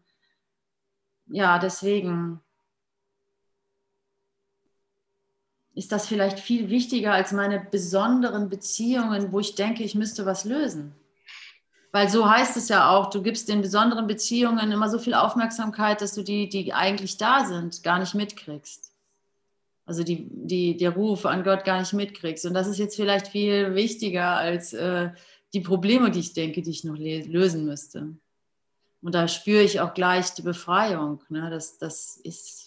[1.28, 2.42] ja, deswegen
[5.74, 10.46] ist das vielleicht viel wichtiger als meine besonderen Beziehungen, wo ich denke, ich müsste was
[10.46, 10.96] lösen.
[11.92, 16.02] Weil so heißt es ja auch, du gibst den besonderen Beziehungen immer so viel Aufmerksamkeit,
[16.02, 18.94] dass du die, die eigentlich da sind, gar nicht mitkriegst.
[19.86, 22.46] Also die, die, der Ruf an Gott gar nicht mitkriegst.
[22.46, 25.12] Und das ist jetzt vielleicht viel wichtiger als äh,
[25.56, 28.16] die Probleme, die ich denke, die ich noch lösen müsste.
[29.02, 31.24] Und da spüre ich auch gleich die Befreiung.
[31.30, 31.50] Ne?
[31.50, 32.66] Das, das ist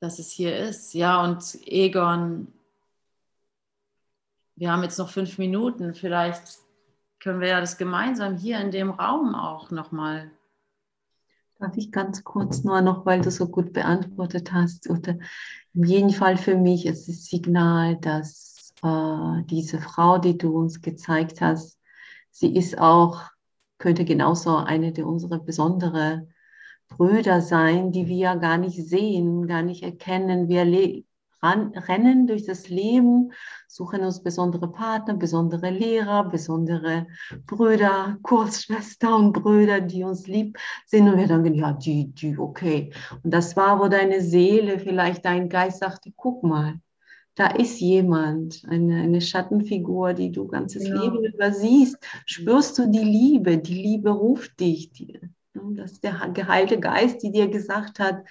[0.00, 0.94] dass es hier ist.
[0.94, 2.48] Ja, und Egon,
[4.56, 5.94] wir haben jetzt noch fünf Minuten.
[5.94, 6.58] Vielleicht
[7.20, 10.30] können wir ja das gemeinsam hier in dem Raum auch nochmal.
[11.58, 15.18] Darf ich ganz kurz nur noch, weil du so gut beantwortet hast, oder
[15.74, 20.82] in jedem Fall für mich ist das Signal, dass äh, diese Frau, die du uns
[20.82, 21.78] gezeigt hast,
[22.30, 23.22] sie ist auch,
[23.78, 26.28] könnte genauso eine der unsere besondere
[26.88, 30.48] Brüder sein, die wir gar nicht sehen, gar nicht erkennen.
[30.48, 30.64] Wir
[31.42, 33.32] ran, rennen durch das Leben,
[33.68, 37.06] suchen uns besondere Partner, besondere Lehrer, besondere
[37.46, 41.08] Brüder, Kursschwester und Brüder, die uns lieb sind.
[41.08, 42.92] Und wir denken, ja, die, die, okay.
[43.22, 46.80] Und das war, wo deine Seele, vielleicht dein Geist sagte, guck mal,
[47.38, 51.00] da ist jemand, eine, eine Schattenfigur, die du ganzes ja.
[51.00, 51.96] Leben übersiehst.
[52.26, 53.58] Spürst du die Liebe?
[53.58, 54.90] Die Liebe ruft dich.
[54.90, 55.20] Die,
[55.54, 58.24] das ist der geheilte Geist, die dir gesagt hat,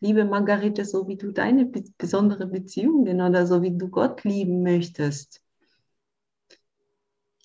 [0.00, 1.66] liebe Margarete, so wie du deine
[1.98, 5.42] besondere Beziehungen oder so wie du Gott lieben möchtest.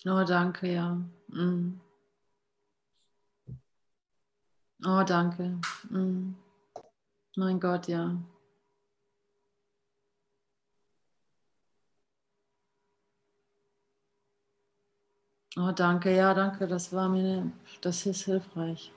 [0.06, 1.06] Oh, danke, ja.
[1.28, 1.80] Mm.
[4.86, 5.60] Oh, danke.
[5.90, 6.34] Mm.
[7.36, 8.16] Mein Gott, ja.
[15.56, 16.66] Oh, danke, ja, danke.
[16.66, 18.90] Das war mir, das ist hilfreich.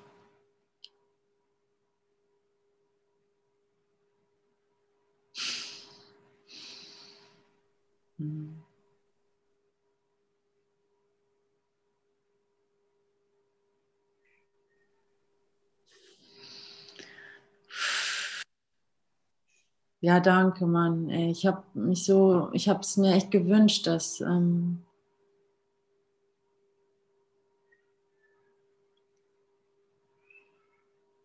[20.02, 21.10] Ja, danke, Mann.
[21.10, 24.84] Ich habe mich so, ich habe es mir echt gewünscht, dass ähm,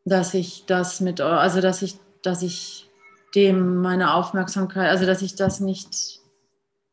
[0.08, 2.88] dass ich das mit, also dass ich, dass ich
[3.34, 6.20] dem meine Aufmerksamkeit, also dass ich das nicht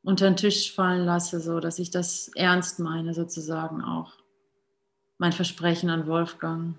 [0.04, 4.14] unter den Tisch fallen lasse, so dass ich das ernst meine, sozusagen auch.
[5.18, 6.76] Mein Versprechen an Wolfgang.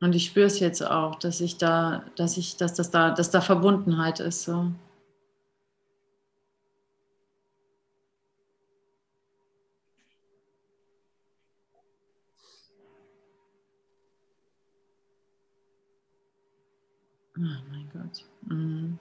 [0.00, 3.30] Und ich spüre es jetzt auch, dass ich da, dass ich, dass das da, dass
[3.30, 4.44] da Verbundenheit ist.
[4.44, 4.72] So.
[17.36, 18.24] Oh mein Gott.
[18.48, 18.98] Mhm.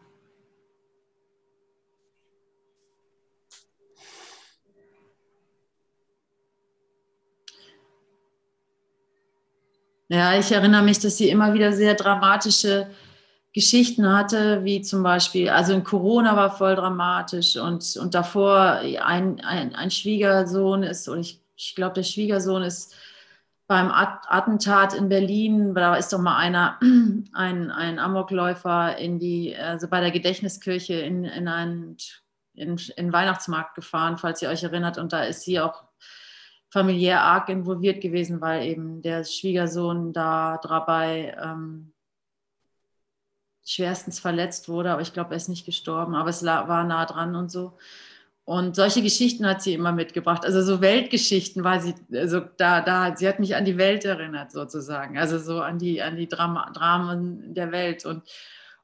[10.09, 12.89] Ja, ich erinnere mich, dass sie immer wieder sehr dramatische
[13.53, 19.39] Geschichten hatte, wie zum Beispiel, also in Corona war voll dramatisch und, und davor ein,
[19.41, 22.95] ein, ein Schwiegersohn ist, oder ich, ich glaube, der Schwiegersohn ist
[23.67, 26.79] beim Attentat in Berlin, da ist doch mal einer,
[27.33, 31.97] ein, ein Amokläufer in die, also bei der Gedächtniskirche in, in einen
[32.55, 34.97] in, in Weihnachtsmarkt gefahren, falls ihr euch erinnert.
[34.97, 35.83] Und da ist sie auch
[36.69, 41.93] familiär arg involviert gewesen, weil eben der Schwiegersohn da dabei ähm,
[43.65, 44.91] schwerstens verletzt wurde.
[44.91, 47.77] Aber ich glaube, er ist nicht gestorben, aber es war nah dran und so.
[48.45, 50.43] Und solche Geschichten hat sie immer mitgebracht.
[50.43, 54.51] Also so Weltgeschichten war sie, also da, da, sie hat mich an die Welt erinnert
[54.51, 55.19] sozusagen.
[55.19, 58.07] Also so an die, an die Drama, Dramen der Welt.
[58.07, 58.23] Und,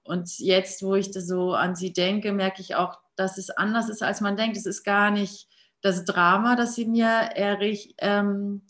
[0.03, 4.03] und jetzt, wo ich so an sie denke, merke ich auch, dass es anders ist,
[4.03, 4.55] als man denkt.
[4.55, 5.47] Es ist gar nicht
[5.85, 8.63] das Drama, das sie mir erich, ähm,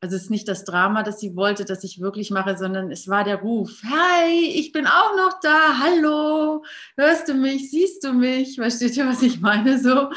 [0.00, 3.08] Also es ist nicht das Drama, das sie wollte, dass ich wirklich mache, sondern es
[3.08, 3.82] war der Ruf.
[3.82, 5.76] Hi, ich bin auch noch da.
[5.80, 6.64] Hallo,
[6.96, 7.70] hörst du mich?
[7.72, 8.54] Siehst du mich?
[8.54, 9.78] Versteht ihr, was ich meine?
[9.80, 10.08] So,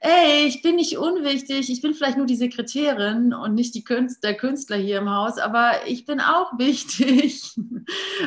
[0.00, 1.70] ey, ich bin nicht unwichtig.
[1.70, 5.38] Ich bin vielleicht nur die Sekretärin und nicht die Künstler, der Künstler hier im Haus,
[5.38, 7.52] aber ich bin auch wichtig.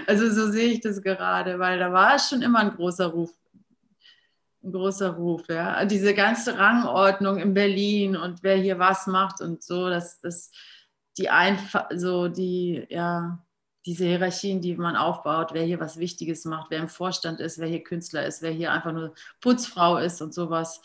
[0.07, 3.32] Also so sehe ich das gerade, weil da war schon immer ein großer Ruf
[4.64, 5.86] ein großer Ruf, ja.
[5.86, 10.51] Diese ganze Rangordnung in Berlin und wer hier was macht und so, das, das,
[11.18, 13.43] die einfach, so die, ja,
[13.86, 17.68] diese Hierarchien, die man aufbaut, wer hier was Wichtiges macht, wer im Vorstand ist, wer
[17.68, 20.82] hier Künstler ist, wer hier einfach nur Putzfrau ist und sowas.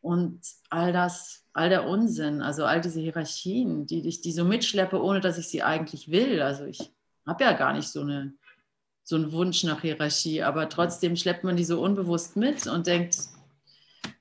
[0.00, 5.00] Und all das, all der Unsinn, also all diese Hierarchien, die ich die so mitschleppe,
[5.00, 6.40] ohne dass ich sie eigentlich will.
[6.40, 6.90] Also ich
[7.26, 8.32] habe ja gar nicht so, eine,
[9.04, 13.16] so einen Wunsch nach Hierarchie, aber trotzdem schleppt man die so unbewusst mit und denkt,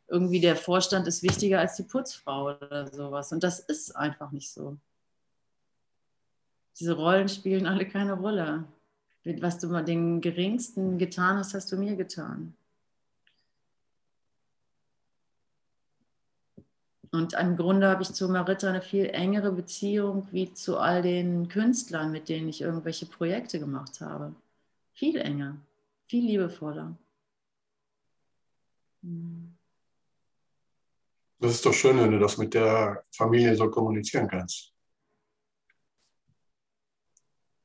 [0.07, 3.31] irgendwie der Vorstand ist wichtiger als die Putzfrau oder sowas.
[3.31, 4.77] Und das ist einfach nicht so.
[6.79, 8.65] Diese Rollen spielen alle keine Rolle.
[9.23, 12.55] Was du mal den geringsten getan hast, hast du mir getan.
[17.11, 21.49] Und im Grunde habe ich zu Marita eine viel engere Beziehung wie zu all den
[21.49, 24.33] Künstlern, mit denen ich irgendwelche Projekte gemacht habe.
[25.01, 25.57] Viel enger,
[26.05, 26.95] viel liebevoller.
[31.39, 34.71] Das ist doch schön, wenn du das mit der Familie so kommunizieren kannst.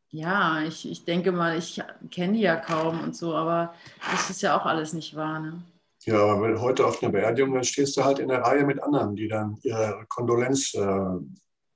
[0.09, 3.75] Ja, ich, ich denke mal, ich kenne die ja kaum und so, aber
[4.11, 5.39] das ist ja auch alles nicht wahr.
[5.39, 5.63] Ne?
[6.05, 8.83] Ja, aber wenn heute auf einer Beerdigung, dann stehst du halt in der Reihe mit
[8.83, 11.19] anderen, die dann ihre Kondolenz äh,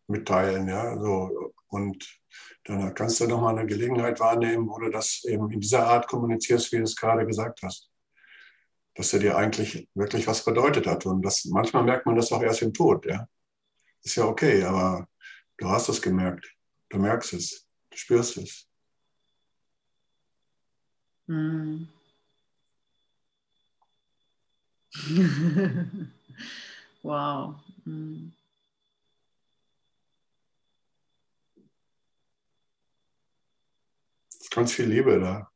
[0.06, 0.66] mitteilen.
[0.68, 0.98] Ja?
[0.98, 2.20] So, und
[2.64, 6.72] dann kannst du nochmal eine Gelegenheit wahrnehmen, wo du das eben in dieser Art kommunizierst,
[6.72, 7.90] wie du es gerade gesagt hast
[8.94, 11.06] dass er dir eigentlich wirklich was bedeutet hat.
[11.06, 13.06] Und das, manchmal merkt man das auch erst im Tod.
[13.06, 13.26] Ja?
[14.02, 15.08] Ist ja okay, aber
[15.56, 16.54] du hast es gemerkt.
[16.90, 17.66] Du merkst es.
[17.90, 18.68] Du spürst es.
[21.28, 21.88] Hm.
[27.02, 27.54] wow.
[27.84, 28.32] Hm.
[34.50, 35.50] Ganz viel Liebe da.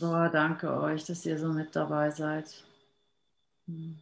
[0.00, 2.64] Boah, danke euch, dass ihr so mit dabei seid.
[3.66, 3.98] Hm.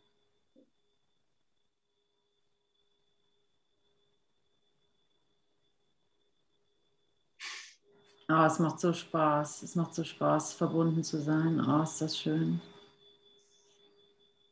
[8.28, 9.62] Oh, es macht so Spaß.
[9.62, 11.60] Es macht so Spaß, verbunden zu sein.
[11.60, 12.60] Oh, ist das schön.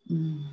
[0.06, 0.44] Mm.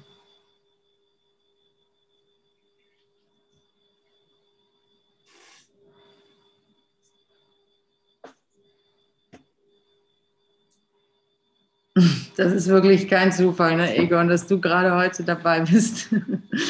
[12.37, 16.07] Das ist wirklich kein Zufall, ne, Egon, dass du gerade heute dabei bist.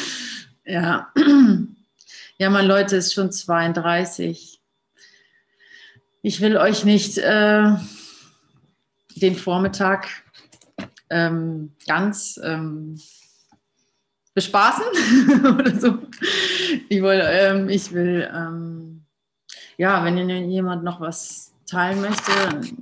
[0.66, 1.12] ja.
[2.38, 4.60] Ja, mein Leute, ist schon 32.
[6.24, 7.76] Ich will euch nicht äh,
[9.16, 10.08] den Vormittag
[11.12, 13.00] ähm, ganz ähm,
[14.34, 14.84] bespaßen
[15.60, 16.00] oder so.
[16.90, 19.06] Ich will, ähm, ich will ähm,
[19.78, 20.18] ja, wenn
[20.50, 22.32] jemand noch was teilen möchte,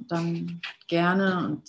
[0.07, 1.63] dann gerne und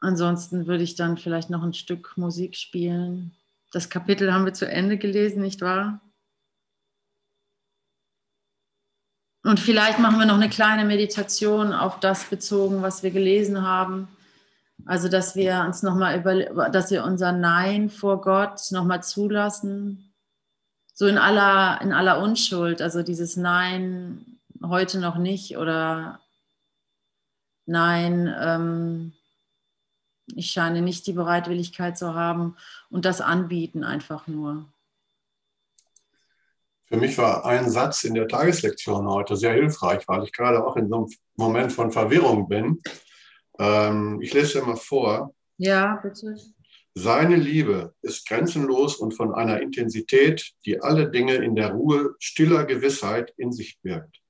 [0.00, 3.34] Ansonsten würde ich dann vielleicht noch ein Stück Musik spielen.
[3.72, 6.00] Das Kapitel haben wir zu Ende gelesen, nicht wahr?
[9.44, 14.08] Und vielleicht machen wir noch eine kleine Meditation auf das bezogen, was wir gelesen haben.
[14.86, 20.12] Also, dass wir uns nochmal über, dass wir unser Nein vor Gott nochmal zulassen.
[20.94, 22.82] So in aller, in aller Unschuld.
[22.82, 26.20] Also dieses Nein heute noch nicht oder
[27.66, 29.12] Nein, ähm,
[30.34, 32.56] ich scheine nicht die Bereitwilligkeit zu haben
[32.90, 34.64] und das anbieten einfach nur.
[36.86, 40.76] Für mich war ein Satz in der Tageslektion heute sehr hilfreich, weil ich gerade auch
[40.76, 42.82] in so einem Moment von Verwirrung bin.
[43.58, 45.34] Ähm, ich lese dir mal vor.
[45.56, 46.36] Ja, bitte.
[46.94, 52.64] Seine Liebe ist grenzenlos und von einer Intensität, die alle Dinge in der Ruhe stiller
[52.64, 54.20] Gewissheit in sich birgt.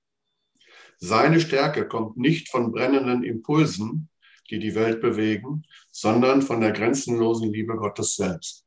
[0.98, 4.10] Seine Stärke kommt nicht von brennenden Impulsen,
[4.50, 8.66] die die Welt bewegen, sondern von der grenzenlosen Liebe Gottes selbst.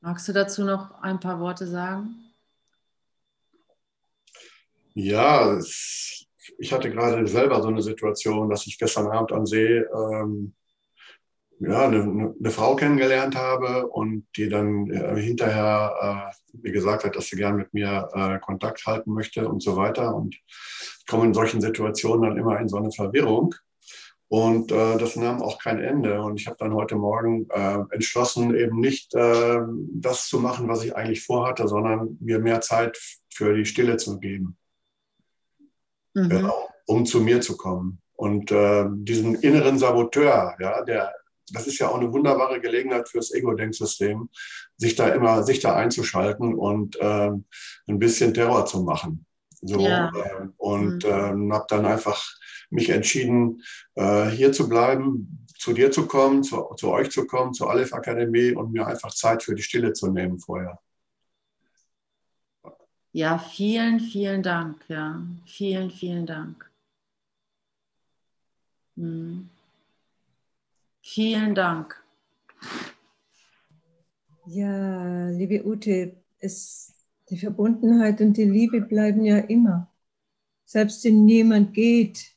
[0.00, 2.21] Magst du dazu noch ein paar Worte sagen?
[4.94, 5.58] Ja,
[6.58, 10.54] ich hatte gerade selber so eine Situation, dass ich gestern Abend am See ähm,
[11.60, 17.14] ja, eine, eine, Frau kennengelernt habe und die dann äh, hinterher äh, mir gesagt hat,
[17.14, 20.14] dass sie gern mit mir äh, Kontakt halten möchte und so weiter.
[20.14, 23.54] Und ich komme in solchen Situationen dann immer in so eine Verwirrung.
[24.28, 26.20] Und äh, das nahm auch kein Ende.
[26.22, 29.60] Und ich habe dann heute Morgen äh, entschlossen, eben nicht äh,
[29.92, 32.98] das zu machen, was ich eigentlich vorhatte, sondern mir mehr Zeit
[33.32, 34.56] für die Stille zu geben,
[36.14, 36.28] mhm.
[36.28, 38.00] genau, um zu mir zu kommen.
[38.14, 41.12] Und äh, diesen inneren Saboteur, ja, der
[41.52, 44.28] das ist ja auch eine wunderbare Gelegenheit fürs Ego-Denksystem,
[44.76, 47.44] sich da immer, sich da einzuschalten und ähm,
[47.86, 49.26] ein bisschen Terror zu machen.
[49.60, 50.10] So, ja.
[50.14, 51.10] ähm, und mhm.
[51.10, 52.32] ähm, habe dann einfach
[52.70, 53.62] mich entschieden,
[53.94, 57.92] äh, hier zu bleiben, zu dir zu kommen, zu, zu euch zu kommen, zur Aleph
[57.92, 60.80] Akademie und mir einfach Zeit für die Stille zu nehmen vorher.
[63.14, 64.84] Ja, vielen, vielen Dank.
[64.88, 66.70] Ja, vielen, vielen Dank.
[68.96, 69.50] Hm.
[71.02, 72.02] Vielen Dank.
[74.46, 76.94] Ja, liebe Ute, es,
[77.28, 79.92] die Verbundenheit und die Liebe bleiben ja immer.
[80.64, 82.34] Selbst wenn niemand geht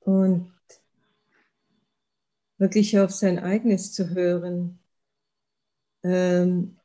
[0.00, 0.50] und
[2.56, 4.78] wirklich auf sein eigenes zu hören,
[6.02, 6.78] ähm,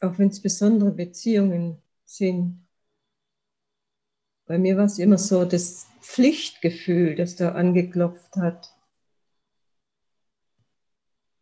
[0.00, 2.66] auch wenn es besondere Beziehungen sind.
[4.46, 8.74] Bei mir war es immer so, dass Pflichtgefühl, das da angeklopft hat.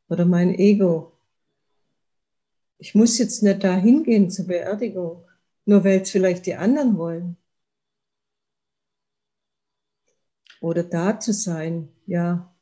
[0.09, 1.13] Oder mein Ego.
[2.79, 5.25] Ich muss jetzt nicht da hingehen zur Beerdigung,
[5.65, 7.37] nur weil es vielleicht die anderen wollen.
[10.61, 12.55] Oder da zu sein, ja.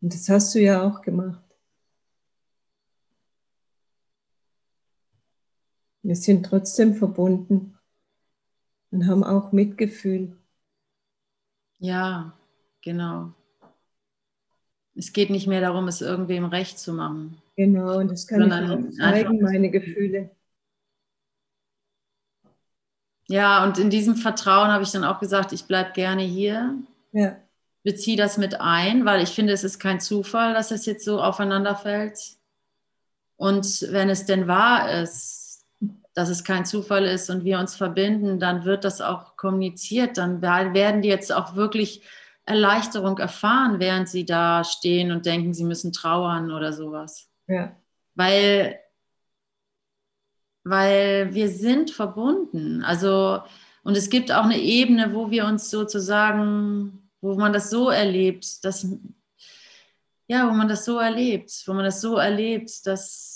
[0.00, 1.45] Und das hast du ja auch gemacht.
[6.06, 7.76] Wir sind trotzdem verbunden
[8.92, 10.36] und haben auch Mitgefühl.
[11.78, 12.32] Ja,
[12.80, 13.32] genau.
[14.94, 17.42] Es geht nicht mehr darum, es irgendwem recht zu machen.
[17.56, 20.30] Genau, und das kann Sondern ich auch zeigen, meine Gefühle.
[23.26, 26.78] Ja, und in diesem Vertrauen habe ich dann auch gesagt, ich bleibe gerne hier.
[27.10, 27.36] Ja.
[27.82, 31.20] Beziehe das mit ein, weil ich finde, es ist kein Zufall, dass es jetzt so
[31.20, 32.36] aufeinander fällt.
[33.34, 35.45] Und wenn es denn wahr ist,
[36.16, 40.16] dass es kein Zufall ist und wir uns verbinden, dann wird das auch kommuniziert.
[40.16, 42.00] Dann werden die jetzt auch wirklich
[42.46, 47.28] Erleichterung erfahren, während sie da stehen und denken, sie müssen trauern oder sowas.
[47.48, 47.76] Ja.
[48.14, 48.80] Weil,
[50.64, 52.82] weil wir sind verbunden.
[52.82, 53.42] Also,
[53.82, 58.64] und es gibt auch eine Ebene, wo wir uns sozusagen, wo man das so erlebt,
[58.64, 58.86] dass,
[60.28, 63.35] ja, wo man das so erlebt, wo man das so erlebt, dass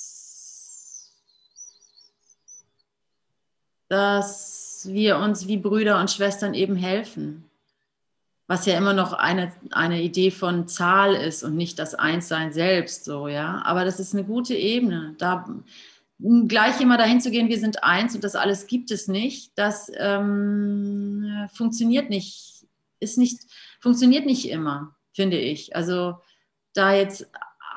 [3.91, 7.45] dass wir uns wie Brüder und Schwestern eben helfen.
[8.47, 13.05] Was ja immer noch eine, eine Idee von Zahl ist und nicht das Einssein selbst,
[13.05, 13.63] so, ja.
[13.65, 15.15] Aber das ist eine gute Ebene.
[15.19, 15.45] Da
[16.47, 19.91] gleich immer dahin zu gehen, wir sind eins und das alles gibt es nicht, das
[19.97, 22.67] ähm, funktioniert nicht,
[23.01, 23.41] ist nicht,
[23.81, 25.75] funktioniert nicht immer, finde ich.
[25.75, 26.19] Also
[26.75, 27.29] da jetzt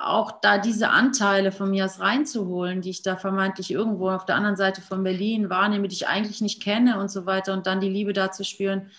[0.05, 4.35] auch da diese Anteile von mir aus reinzuholen, die ich da vermeintlich irgendwo auf der
[4.35, 7.79] anderen Seite von Berlin wahrnehme, die ich eigentlich nicht kenne und so weiter und dann
[7.79, 8.91] die Liebe da zu spüren,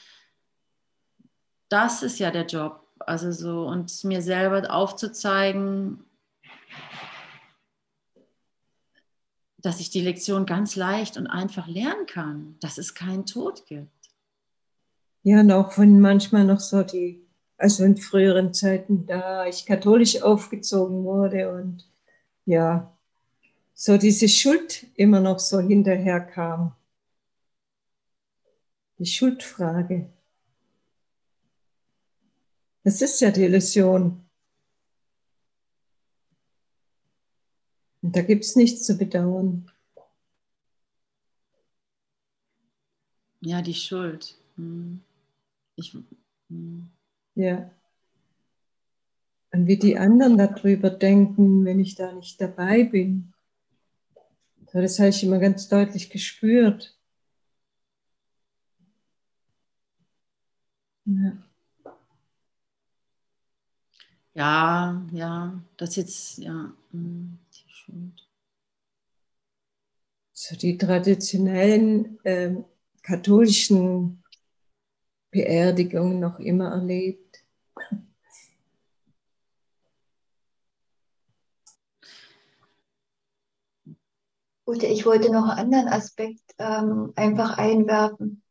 [1.69, 2.81] das ist ja der Job.
[3.01, 6.05] Also so und mir selber aufzuzeigen,
[9.59, 13.91] dass ich die Lektion ganz leicht und einfach lernen kann, dass es keinen Tod gibt.
[15.23, 17.24] Ja, und auch wenn manchmal noch so die
[17.57, 21.89] also in früheren Zeiten, da ich katholisch aufgezogen wurde und
[22.47, 22.97] ja,
[23.75, 26.75] so diese Schuld immer noch so hinterher kam.
[28.99, 30.09] Die Schuldfrage.
[32.85, 34.25] Das ist ja die Illusion.
[38.03, 39.71] Und da gibt es nichts zu bedauern.
[43.41, 44.37] Ja, die Schuld.
[44.57, 45.01] Hm.
[45.77, 45.97] Ich,
[46.49, 46.91] hm.
[47.35, 47.71] Ja.
[49.53, 53.33] Und wie die anderen darüber denken, wenn ich da nicht dabei bin.
[54.73, 56.97] das habe ich immer ganz deutlich gespürt.
[61.07, 61.33] Ja.
[64.35, 66.73] Ja, ja, das jetzt, ja.
[66.91, 67.39] Hm,
[70.33, 72.57] so die traditionellen äh,
[73.03, 74.24] katholischen
[75.35, 77.43] Beerdigungen noch immer erlebt.
[84.65, 88.43] Ute, ich wollte noch einen anderen Aspekt ähm, einfach einwerfen.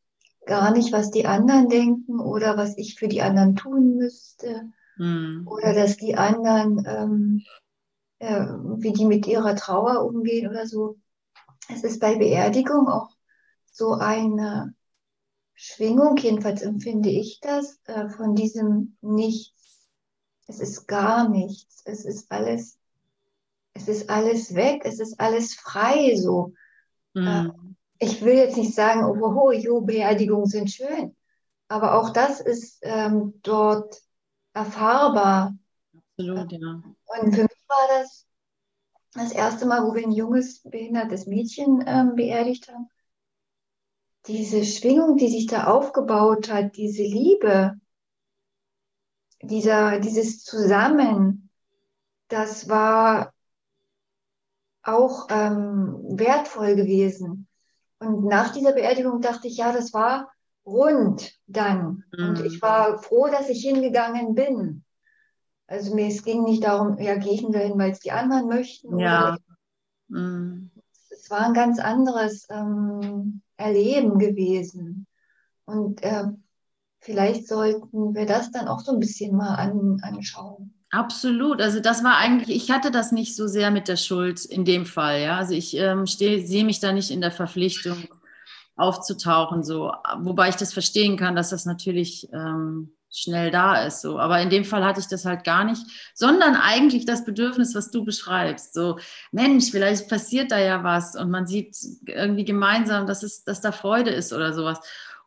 [0.46, 5.48] gar nicht, was die anderen denken oder was ich für die anderen tun müsste mhm.
[5.50, 7.44] oder dass die anderen, ähm,
[8.20, 8.46] äh,
[8.82, 10.98] wie die mit ihrer Trauer umgehen oder so.
[11.70, 13.16] Es ist bei Beerdigung auch
[13.72, 14.76] so eine
[15.66, 19.88] Schwingung, jedenfalls empfinde ich das, äh, von diesem Nichts.
[20.46, 21.82] Es ist gar nichts.
[21.86, 22.78] Es ist alles,
[23.72, 24.82] es ist alles weg.
[24.84, 26.54] Es ist alles frei so.
[27.14, 27.78] Mhm.
[27.98, 31.16] Ich will jetzt nicht sagen, oh, oh, jo, Beerdigungen sind schön,
[31.70, 34.02] aber auch das ist ähm, dort
[34.54, 35.58] erfahrbar.
[35.96, 36.84] Absolut, ja.
[37.22, 38.28] Und für mich war das
[39.14, 42.90] das erste Mal, wo wir ein junges, behindertes Mädchen ähm, beerdigt haben.
[44.28, 47.74] Diese Schwingung, die sich da aufgebaut hat, diese Liebe,
[49.42, 51.50] dieser, dieses Zusammen,
[52.30, 53.34] das war
[54.82, 57.48] auch ähm, wertvoll gewesen.
[58.00, 60.32] Und nach dieser Beerdigung dachte ich, ja, das war
[60.66, 62.04] rund dann.
[62.12, 62.30] Mhm.
[62.30, 64.84] Und ich war froh, dass ich hingegangen bin.
[65.68, 68.48] Also mir, es ging nicht darum, ja, gehe ich nur hin, weil es die anderen
[68.48, 69.00] möchten.
[69.00, 69.38] Ja.
[70.08, 70.72] Mhm.
[71.10, 75.08] Es war ein ganz anderes ähm, Erleben gewesen.
[75.66, 76.26] Und äh,
[77.00, 80.74] vielleicht sollten wir das dann auch so ein bisschen mal an, anschauen.
[80.92, 81.62] Absolut.
[81.62, 84.86] Also das war eigentlich, ich hatte das nicht so sehr mit der Schuld in dem
[84.86, 85.22] Fall.
[85.22, 87.98] Ja, also ich ähm, sehe mich da nicht in der Verpflichtung
[88.76, 89.92] aufzutauchen, so.
[90.20, 94.20] Wobei ich das verstehen kann, dass das natürlich ähm, schnell da ist, so.
[94.20, 97.92] Aber in dem Fall hatte ich das halt gar nicht, sondern eigentlich das Bedürfnis, was
[97.92, 98.74] du beschreibst.
[98.74, 98.98] So,
[99.32, 103.72] Mensch, vielleicht passiert da ja was und man sieht irgendwie gemeinsam, dass es, dass da
[103.72, 104.80] Freude ist oder sowas.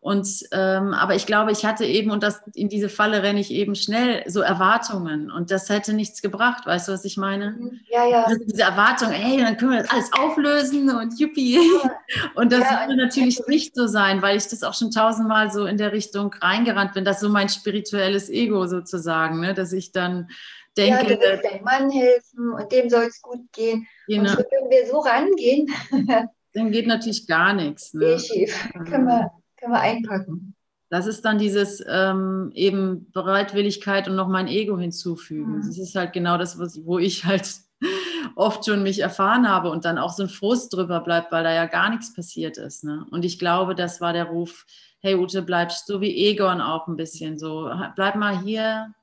[0.06, 3.50] Und ähm, aber ich glaube, ich hatte eben, und das in diese Falle renne ich
[3.50, 5.32] eben schnell, so Erwartungen.
[5.32, 7.56] Und das hätte nichts gebracht, weißt du, was ich meine?
[7.58, 7.80] Mhm.
[7.88, 8.22] Ja, ja.
[8.22, 11.56] Also diese Erwartung, hey, dann können wir das alles auflösen und yuppie.
[11.56, 11.90] Ja.
[12.36, 15.66] Und das ja, würde natürlich nicht so sein, weil ich das auch schon tausendmal so
[15.66, 17.04] in der Richtung reingerannt bin.
[17.04, 19.54] Das ist so mein spirituelles Ego sozusagen, ne?
[19.54, 20.28] dass ich dann
[20.76, 20.98] denke.
[20.98, 23.88] Ja, du willst deinem Mann helfen und dem soll es gut gehen.
[24.06, 24.20] Genau.
[24.20, 25.66] Und so können wir so rangehen.
[26.54, 27.92] dann geht natürlich gar nichts.
[27.92, 28.20] Ne?
[28.20, 28.68] Schief.
[28.88, 29.32] Können wir
[29.66, 30.54] können wir einpacken.
[30.88, 35.56] Das ist dann dieses ähm, eben Bereitwilligkeit und noch mein Ego hinzufügen.
[35.56, 35.66] Mhm.
[35.66, 37.56] Das ist halt genau das, was, wo ich halt
[38.36, 41.52] oft schon mich erfahren habe und dann auch so ein Frust drüber bleibt, weil da
[41.52, 42.84] ja gar nichts passiert ist.
[42.84, 43.04] Ne?
[43.10, 44.64] Und ich glaube, das war der Ruf,
[45.00, 48.94] hey Ute, bleibst so wie Egon auch ein bisschen so, bleib mal hier,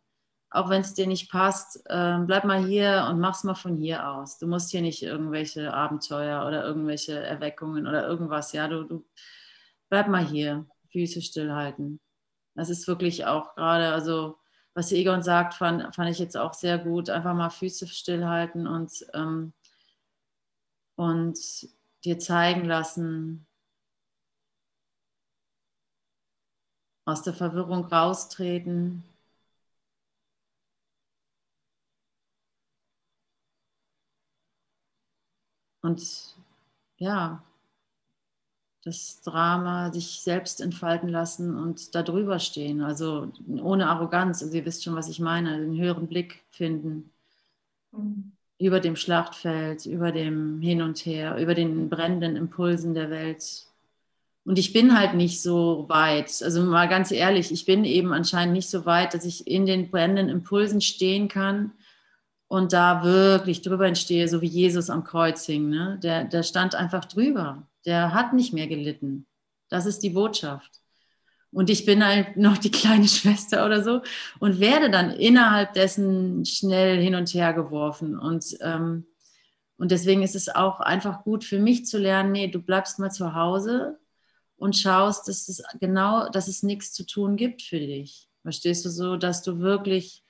[0.52, 4.08] auch wenn es dir nicht passt, äh, bleib mal hier und mach's mal von hier
[4.08, 4.38] aus.
[4.38, 9.06] Du musst hier nicht irgendwelche Abenteuer oder irgendwelche Erweckungen oder irgendwas, ja, du, du
[9.94, 12.00] bleib mal hier, Füße stillhalten.
[12.56, 14.40] Das ist wirklich auch gerade, also
[14.74, 17.12] was Egon sagt, fand, fand ich jetzt auch sehr gut.
[17.12, 19.54] Einfach mal Füße stillhalten und, ähm,
[20.96, 21.38] und
[22.04, 23.46] dir zeigen lassen,
[27.06, 29.04] aus der Verwirrung raustreten.
[35.84, 36.36] Und
[36.98, 37.44] ja,
[38.84, 42.82] das Drama sich selbst entfalten lassen und da drüber stehen.
[42.82, 43.32] Also
[43.62, 44.42] ohne Arroganz.
[44.42, 45.60] Also ihr wisst schon, was ich meine.
[45.60, 47.10] Den höheren Blick finden.
[47.92, 48.34] Mhm.
[48.60, 53.66] Über dem Schlachtfeld, über dem Hin und Her, über den brennenden Impulsen der Welt.
[54.46, 56.42] Und ich bin halt nicht so weit.
[56.44, 59.90] Also mal ganz ehrlich, ich bin eben anscheinend nicht so weit, dass ich in den
[59.90, 61.72] brennenden Impulsen stehen kann
[62.54, 65.70] und da wirklich drüber entstehe, so wie Jesus am Kreuz hing.
[65.70, 66.00] Ne?
[66.04, 69.28] Der, der stand einfach drüber der hat nicht mehr gelitten.
[69.70, 70.82] Das ist die Botschaft.
[71.52, 74.02] Und ich bin halt noch die kleine Schwester oder so
[74.40, 78.18] und werde dann innerhalb dessen schnell hin und her geworfen.
[78.18, 79.06] Und, ähm,
[79.78, 83.12] und deswegen ist es auch einfach gut für mich zu lernen, nee, du bleibst mal
[83.12, 84.00] zu Hause
[84.56, 88.30] und schaust, dass es genau, dass es nichts zu tun gibt für dich.
[88.42, 90.23] Verstehst du so, dass du wirklich,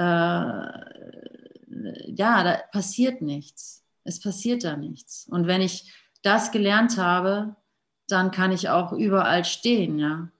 [0.00, 0.80] äh,
[2.06, 3.84] ja, da passiert nichts.
[4.04, 5.26] Es passiert da nichts.
[5.28, 7.56] Und wenn ich das gelernt habe,
[8.08, 10.30] dann kann ich auch überall stehen, ja.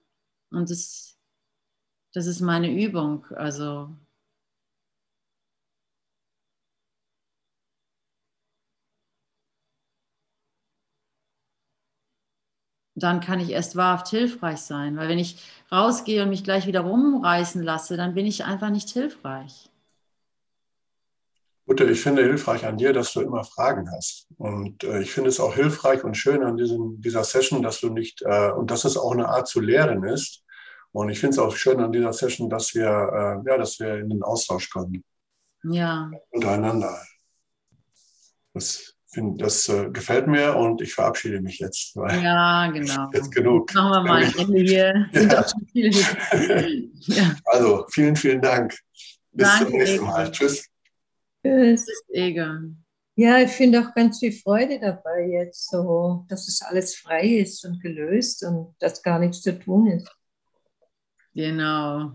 [0.50, 1.18] Und das,
[2.12, 3.26] das ist meine Übung.
[3.26, 3.94] Also
[13.02, 14.96] dann kann ich erst wahrhaft hilfreich sein.
[14.96, 18.90] Weil wenn ich rausgehe und mich gleich wieder rumreißen lasse, dann bin ich einfach nicht
[18.90, 19.70] hilfreich.
[21.66, 24.26] Mutter, ich finde hilfreich an dir, dass du immer Fragen hast.
[24.38, 27.90] Und äh, ich finde es auch hilfreich und schön an diesem, dieser Session, dass du
[27.90, 30.42] nicht, äh, und dass es auch eine Art zu lehren ist.
[30.90, 33.98] Und ich finde es auch schön an dieser Session, dass wir, äh, ja, dass wir
[33.98, 35.04] in den Austausch kommen.
[35.62, 36.10] Ja.
[36.30, 37.00] Untereinander.
[38.52, 41.94] Das find, das äh, gefällt mir und ich verabschiede mich jetzt.
[41.94, 43.10] ja, genau.
[43.12, 43.74] Jetzt genug.
[43.74, 45.08] Machen wir mal ein Ende hier.
[45.72, 45.92] Ja.
[47.06, 47.36] ja.
[47.44, 48.76] Also, vielen, vielen Dank.
[49.32, 50.22] Bis Danke, zum nächsten Mal.
[50.22, 50.32] Egon.
[50.32, 50.68] Tschüss.
[51.44, 52.84] Tschüss, Egon.
[53.16, 57.64] Ja, ich finde auch ganz viel Freude dabei jetzt, so, dass es alles frei ist
[57.64, 60.10] und gelöst und dass gar nichts zu tun ist.
[61.34, 62.12] Genau.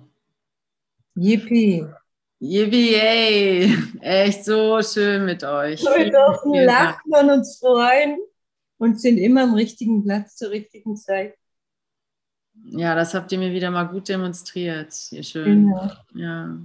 [1.15, 1.85] Yippie.
[2.45, 3.75] Yippie.
[4.01, 5.81] Echt so schön mit euch.
[5.81, 8.17] Wir dürfen lachen und uns freuen
[8.77, 11.35] und sind immer am richtigen Platz zur richtigen Zeit.
[12.65, 14.93] Ja, das habt ihr mir wieder mal gut demonstriert.
[15.11, 15.67] Ihr schön.
[15.67, 15.91] Genau.
[16.13, 16.57] Ja.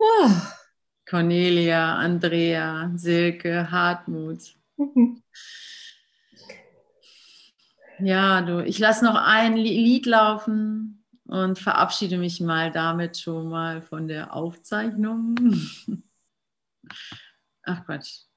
[0.00, 0.52] Ah.
[1.08, 4.54] Cornelia, Andrea, Silke, Hartmut.
[8.02, 10.99] Ja, du, ich lasse noch ein Lied laufen
[11.30, 15.36] und verabschiede mich mal damit schon mal von der Aufzeichnung.
[17.62, 18.29] Ach Quatsch.